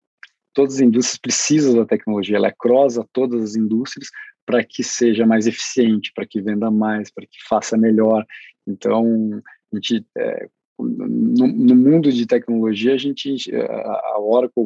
[0.55, 4.09] Todas as indústrias precisam da tecnologia, ela é cross a todas as indústrias
[4.47, 8.25] para que seja mais eficiente, para que venda mais, para que faça melhor.
[8.67, 10.49] Então, a gente, é,
[10.79, 14.65] no, no, mundo de tecnologia, a gente, a Oracle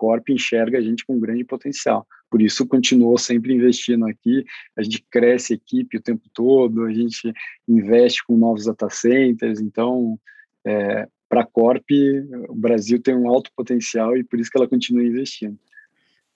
[0.00, 2.06] Corp enxerga a gente com um grande potencial.
[2.30, 4.46] Por isso, continuou sempre investindo aqui.
[4.74, 7.30] A gente cresce a equipe o tempo todo, a gente
[7.68, 9.60] investe com novos data centers.
[9.60, 10.18] Então,
[10.64, 11.84] é, para a Corp,
[12.48, 15.58] o Brasil tem um alto potencial e por isso que ela continua investindo.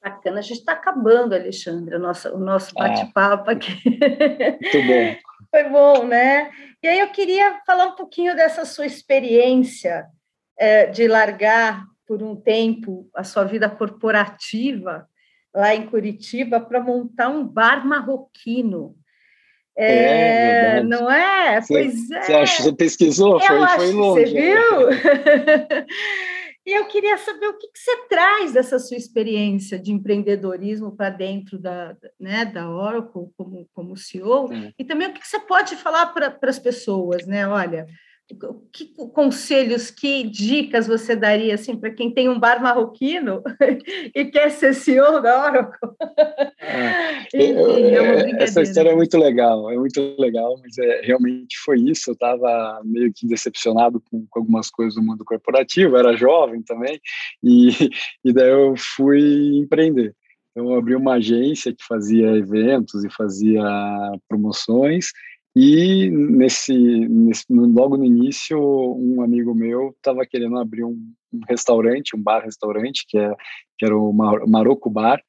[0.03, 2.87] Bacana, a gente está acabando, Alexandre, o nosso, o nosso ah.
[2.87, 3.73] bate-papo aqui.
[3.83, 5.17] Muito bom.
[5.51, 6.51] Foi bom, né?
[6.83, 10.05] E aí eu queria falar um pouquinho dessa sua experiência
[10.59, 15.09] é, de largar por um tempo a sua vida corporativa
[15.55, 18.97] lá em Curitiba para montar um bar marroquino.
[19.77, 21.61] É, é não é?
[21.61, 22.23] Você, pois é.
[22.23, 23.41] Você, acha, você pesquisou?
[23.41, 24.27] Eu foi, foi longe.
[24.27, 24.91] Você viu?
[26.67, 31.11] e eu queria saber o que, que, você traz dessa sua experiência de empreendedorismo para
[31.11, 34.73] dentro da, né, da Oracle como, como CEO, é.
[34.79, 37.47] e também o que, que você pode falar para as pessoas, né?
[37.49, 37.87] Olha,
[38.73, 43.43] que conselhos, que dicas você daria assim para quem tem um bar marroquino
[44.15, 45.91] e quer ser CEO da Oracle?
[46.59, 51.79] Ah, Enfim, é essa história é muito legal, é muito legal, mas é, realmente foi
[51.81, 52.11] isso.
[52.11, 56.99] Eu estava meio que decepcionado com, com, algumas coisas do mundo corporativo, era jovem também,
[57.43, 57.91] e,
[58.25, 60.15] e daí eu fui empreender.
[60.51, 63.63] Então, eu abri uma agência que fazia eventos e fazia
[64.29, 65.09] promoções
[65.55, 72.17] e nesse, nesse, logo no início, um amigo meu estava querendo abrir um, um, restaurante,
[72.17, 73.35] um bar-restaurante, que, é,
[73.79, 75.23] que era o Marocco Bar,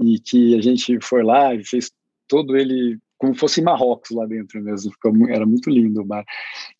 [0.00, 1.90] e que a gente foi lá e fez
[2.28, 6.24] todo ele como fosse Marrocos lá dentro mesmo, ficou, era muito lindo o bar.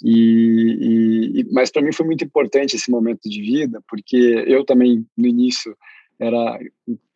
[0.03, 5.07] E, e mas para mim foi muito importante esse momento de vida, porque eu também
[5.17, 5.77] no início
[6.19, 6.59] era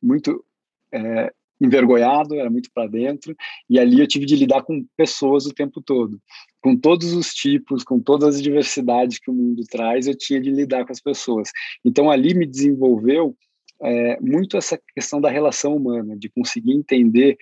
[0.01, 0.45] muito
[0.93, 3.35] é, envergonhado, era muito para dentro,
[3.69, 6.21] e ali eu tive de lidar com pessoas o tempo todo,
[6.61, 10.51] com todos os tipos, com todas as diversidades que o mundo traz, eu tinha de
[10.51, 11.51] lidar com as pessoas.
[11.85, 13.37] Então ali me desenvolveu
[13.83, 17.37] é, muito essa questão da relação humana, de conseguir entender.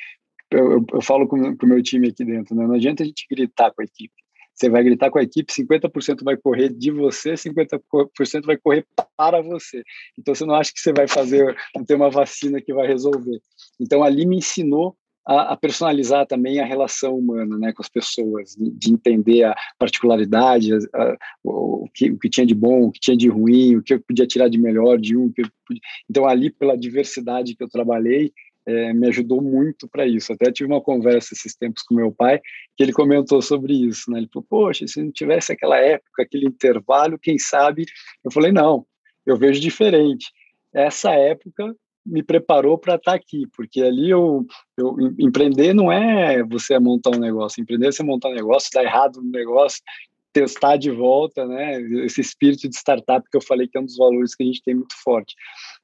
[0.51, 2.67] Eu, eu, eu falo com, com o meu time aqui dentro, né?
[2.67, 4.15] não adianta a gente gritar com a equipe,
[4.55, 7.80] você vai gritar com a equipe, 50% vai correr de você, 50%
[8.44, 8.86] vai correr
[9.16, 9.82] para você.
[10.18, 13.40] Então você não acha que você vai fazer, ter uma vacina que vai resolver.
[13.80, 14.96] Então ali me ensinou
[15.26, 19.55] a, a, personalizar também a relação humana né, com as pessoas, de, de entender a
[19.78, 23.76] particularidade, a, a, o, que, o que tinha de bom, o que tinha de ruim,
[23.76, 25.32] o que eu podia tirar de melhor de um.
[25.32, 25.50] Podia...
[26.09, 28.32] Então, ali, pela diversidade que eu trabalhei,
[28.67, 30.33] é, me ajudou muito para isso.
[30.33, 32.41] Até tive uma conversa esses tempos com meu pai,
[32.77, 34.11] que ele comentou sobre isso.
[34.11, 34.19] Né?
[34.19, 37.87] Ele falou: Poxa, se não tivesse aquela época, aquele intervalo, quem sabe?
[38.25, 38.87] Eu falei: Não,
[39.27, 40.33] eu vejo diferente.
[40.73, 44.47] Essa época me preparou para estar tá aqui, porque ali eu,
[44.77, 48.85] eu empreender não é você montar um negócio, empreender é você montar um negócio, dar
[48.85, 49.81] errado no negócio,
[50.33, 51.81] testar de volta, né?
[52.05, 54.62] Esse espírito de startup que eu falei que é um dos valores que a gente
[54.62, 55.35] tem muito forte.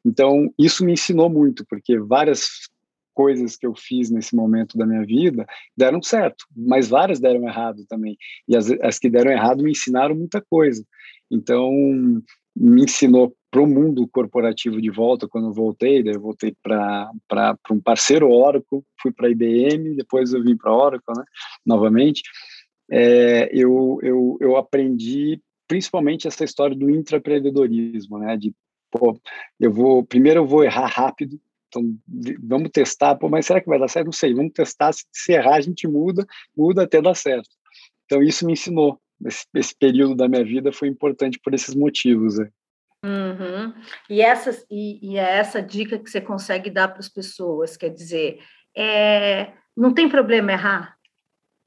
[0.05, 2.69] Então, isso me ensinou muito, porque várias
[3.15, 5.47] coisas que eu fiz nesse momento da minha vida
[5.77, 8.17] deram certo, mas várias deram errado também.
[8.49, 10.85] E as, as que deram errado me ensinaram muita coisa.
[11.31, 11.71] Então,
[12.57, 17.11] me ensinou para o mundo corporativo de volta quando eu voltei, daí eu voltei para
[17.71, 21.25] um parceiro Oracle, fui para a IBM, depois eu vim para a Oracle, né,
[21.67, 22.23] novamente
[22.91, 28.37] é, eu, eu, eu aprendi principalmente essa história do intraempreendedorismo, né?
[28.37, 28.53] De,
[28.91, 29.19] pô,
[29.59, 31.83] eu vou, primeiro eu vou errar rápido, então
[32.43, 34.07] vamos testar, pô, mas será que vai dar certo?
[34.07, 36.27] Não sei, vamos testar, se, se errar a gente muda,
[36.57, 37.49] muda até dar certo.
[38.05, 42.39] Então isso me ensinou, esse, esse período da minha vida foi importante por esses motivos,
[42.39, 42.49] né?
[43.05, 43.73] Uhum.
[44.11, 47.89] E, essa, e, e é essa dica que você consegue dar para as pessoas, quer
[47.89, 48.41] dizer,
[48.77, 50.97] é, não tem problema errar,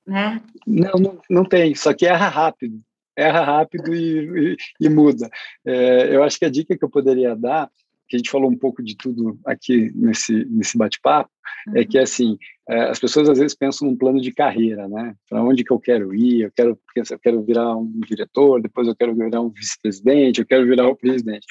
[0.06, 0.44] né?
[0.68, 2.78] Não, não, não tem, só que erra rápido.
[3.16, 5.30] Erra rápido e, e, e muda.
[5.66, 7.70] É, eu acho que a dica que eu poderia dar
[8.14, 11.32] que a gente falou um pouco de tudo aqui nesse, nesse bate-papo,
[11.68, 11.78] é uhum.
[11.78, 12.38] é que, assim,
[12.70, 15.16] é, as pessoas às vezes pensam num plano de carreira, né?
[15.28, 16.42] Para onde que eu quero ir?
[16.42, 20.66] Eu quero, eu quero virar um diretor, depois eu quero virar um vice-presidente, eu quero
[20.66, 21.48] virar o presidente.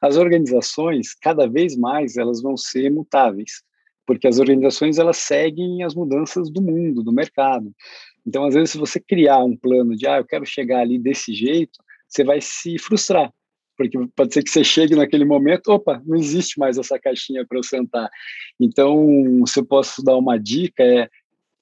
[0.00, 3.62] As organizações, cada vez mais, elas vão ser mutáveis,
[4.06, 7.70] porque as organizações, elas seguem as mudanças do mundo, do mercado.
[8.28, 11.32] Então, às vezes, se você criar um plano de, ah, eu quero chegar ali desse
[11.32, 13.32] jeito, você vai se frustrar,
[13.74, 17.58] porque pode ser que você chegue naquele momento, opa, não existe mais essa caixinha para
[17.58, 18.10] eu sentar.
[18.60, 21.08] Então, se eu posso dar uma dica, é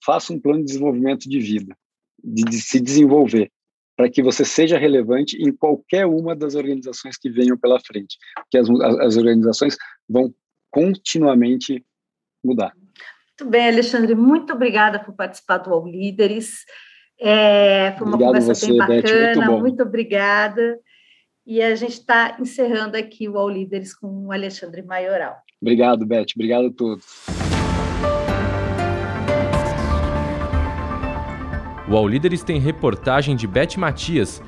[0.05, 1.77] faça um plano de desenvolvimento de vida,
[2.23, 3.49] de, de se desenvolver,
[3.97, 8.59] para que você seja relevante em qualquer uma das organizações que venham pela frente, porque
[8.59, 8.69] as,
[9.01, 9.77] as organizações
[10.09, 10.35] vão
[10.69, 11.85] continuamente
[12.45, 12.73] mudar.
[13.39, 16.65] Muito bem, Alexandre, muito obrigada por participar do All Líderes.
[17.21, 20.79] É, foi uma Obrigado conversa você, bem bacana, Beth, muito, muito obrigada.
[21.47, 25.37] E a gente está encerrando aqui o All Líderes com o Alexandre Maioral.
[25.61, 26.29] Obrigado, Beth.
[26.35, 27.05] Obrigado a todos.
[31.91, 34.41] O All Líderes tem reportagem de Beth Matias,